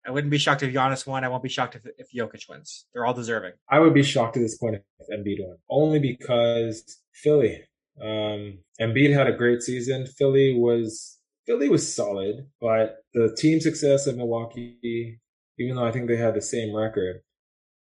[0.06, 1.24] I wouldn't be shocked if Giannis won.
[1.24, 2.86] I won't be shocked if, if Jokic wins.
[2.94, 3.54] They're all deserving.
[3.70, 7.64] I would be shocked at this point if Embiid won, only because Philly.
[8.02, 10.06] Um, Embiid had a great season.
[10.06, 15.20] Philly was Philly was solid, but the team success of Milwaukee,
[15.58, 17.22] even though I think they had the same record,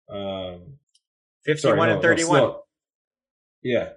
[0.09, 0.77] um,
[1.47, 2.39] 51 sorry, no, and 31.
[2.41, 2.61] No,
[3.63, 3.89] yeah.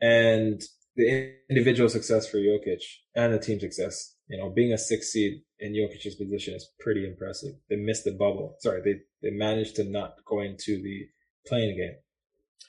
[0.00, 0.62] And
[0.96, 2.80] the individual success for Jokic
[3.14, 7.06] and the team success, you know, being a six seed in Jokic's position is pretty
[7.06, 7.54] impressive.
[7.68, 8.56] They missed the bubble.
[8.60, 11.08] Sorry, they, they managed to not go into the
[11.46, 11.96] playing game.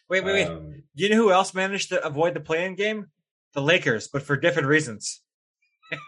[0.09, 0.47] Wait, wait, wait.
[0.47, 3.07] Um, Do you know who else managed to avoid the playing game?
[3.53, 5.21] The Lakers, but for different reasons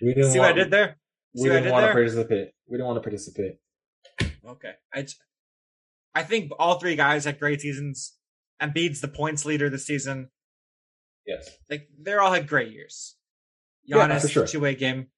[0.00, 0.96] we didn't See want, what I did there?
[1.36, 1.92] See we didn't want there?
[1.92, 2.50] to participate.
[2.68, 3.56] We didn't want to participate.
[4.46, 4.72] Okay.
[4.92, 5.06] I,
[6.14, 8.16] I think all three guys had great seasons.
[8.60, 10.28] Embiid's the points leader this season.
[11.26, 11.48] Yes.
[11.68, 13.16] Like they're all had great years.
[13.90, 14.46] Giannis, yeah, sure.
[14.46, 15.08] two way game.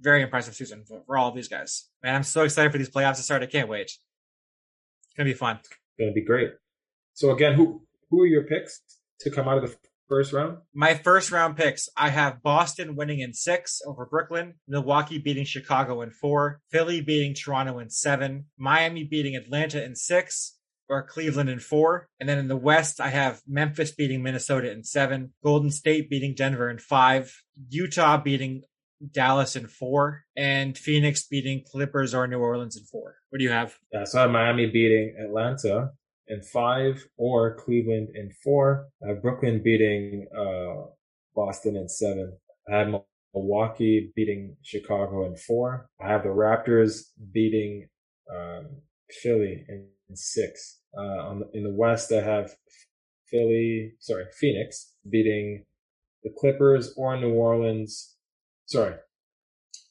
[0.00, 1.88] Very impressive season for, for, all of these guys.
[2.02, 3.42] Man, I'm so excited for these playoffs to start.
[3.42, 3.84] I can't wait.
[3.84, 3.98] It's
[5.16, 5.58] gonna be fun.
[5.60, 6.50] It's gonna be great.
[7.14, 8.82] So again, who who are your picks
[9.20, 9.76] to come out of the
[10.08, 10.58] first round?
[10.74, 11.88] My first round picks.
[11.96, 17.34] I have Boston winning in six over Brooklyn, Milwaukee beating Chicago in four, Philly beating
[17.34, 20.56] Toronto in seven, Miami beating Atlanta in six,
[20.88, 22.08] or Cleveland in four.
[22.20, 26.34] And then in the West, I have Memphis beating Minnesota in seven, Golden State beating
[26.34, 28.62] Denver in five, Utah beating
[29.12, 33.16] Dallas in four, and Phoenix beating Clippers or New Orleans in four.
[33.30, 33.76] What do you have?
[33.92, 35.90] Yeah, so I have Miami beating Atlanta
[36.28, 38.88] in five or Cleveland in four.
[39.04, 40.86] I have Brooklyn beating uh,
[41.34, 42.36] Boston in seven.
[42.68, 42.88] I have
[43.34, 45.88] Milwaukee beating Chicago in four.
[46.00, 47.88] I have the Raptors beating
[48.34, 48.68] um,
[49.22, 50.80] Philly in, in six.
[50.96, 52.50] Uh, on the, in the West, I have
[53.30, 55.64] Philly, sorry, Phoenix beating
[56.24, 58.16] the Clippers or New Orleans.
[58.64, 58.94] Sorry,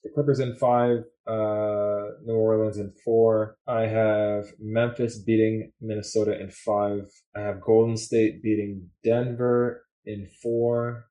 [0.04, 3.58] the Clippers in five, uh, New Orleans in four.
[3.68, 7.10] I have Memphis beating Minnesota in five.
[7.36, 11.06] I have Golden State beating Denver in four.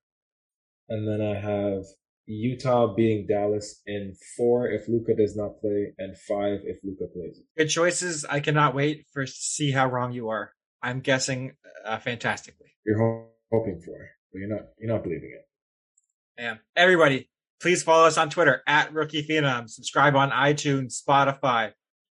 [0.88, 1.84] And then I have
[2.26, 7.40] Utah beating Dallas in four if Luka does not play, and five if Luka plays.
[7.56, 8.24] Good choices.
[8.24, 10.52] I cannot wait for see how wrong you are.
[10.82, 11.52] I'm guessing
[11.84, 12.68] uh, fantastically.
[12.86, 14.62] You're ho- hoping for it, but you're not.
[14.78, 16.42] You're not believing it.
[16.42, 16.56] Yeah.
[16.76, 17.28] Everybody,
[17.64, 19.70] Please follow us on Twitter at Rookie Phenom.
[19.70, 21.72] Subscribe on iTunes, Spotify,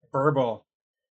[0.10, 0.66] Verbal.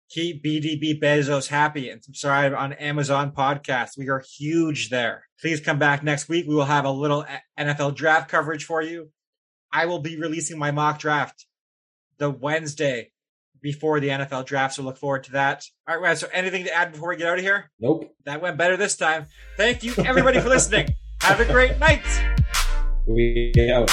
[0.09, 3.99] Keep BDB Bezos happy and subscribe on Amazon Podcast.
[3.99, 5.29] We are huge there.
[5.39, 6.47] Please come back next week.
[6.49, 9.11] We will have a little uh, NFL draft coverage for you.
[9.71, 11.45] I will be releasing my mock draft
[12.17, 13.13] the Wednesday
[13.61, 14.77] before the NFL draft.
[14.77, 15.63] So look forward to that.
[15.87, 17.71] All right, Wes, so anything to add before we get out of here?
[17.79, 18.15] Nope.
[18.25, 19.27] That went better this time.
[19.59, 20.89] Thank you, everybody, for listening.
[21.21, 22.01] Have a great night.
[23.07, 23.91] We out.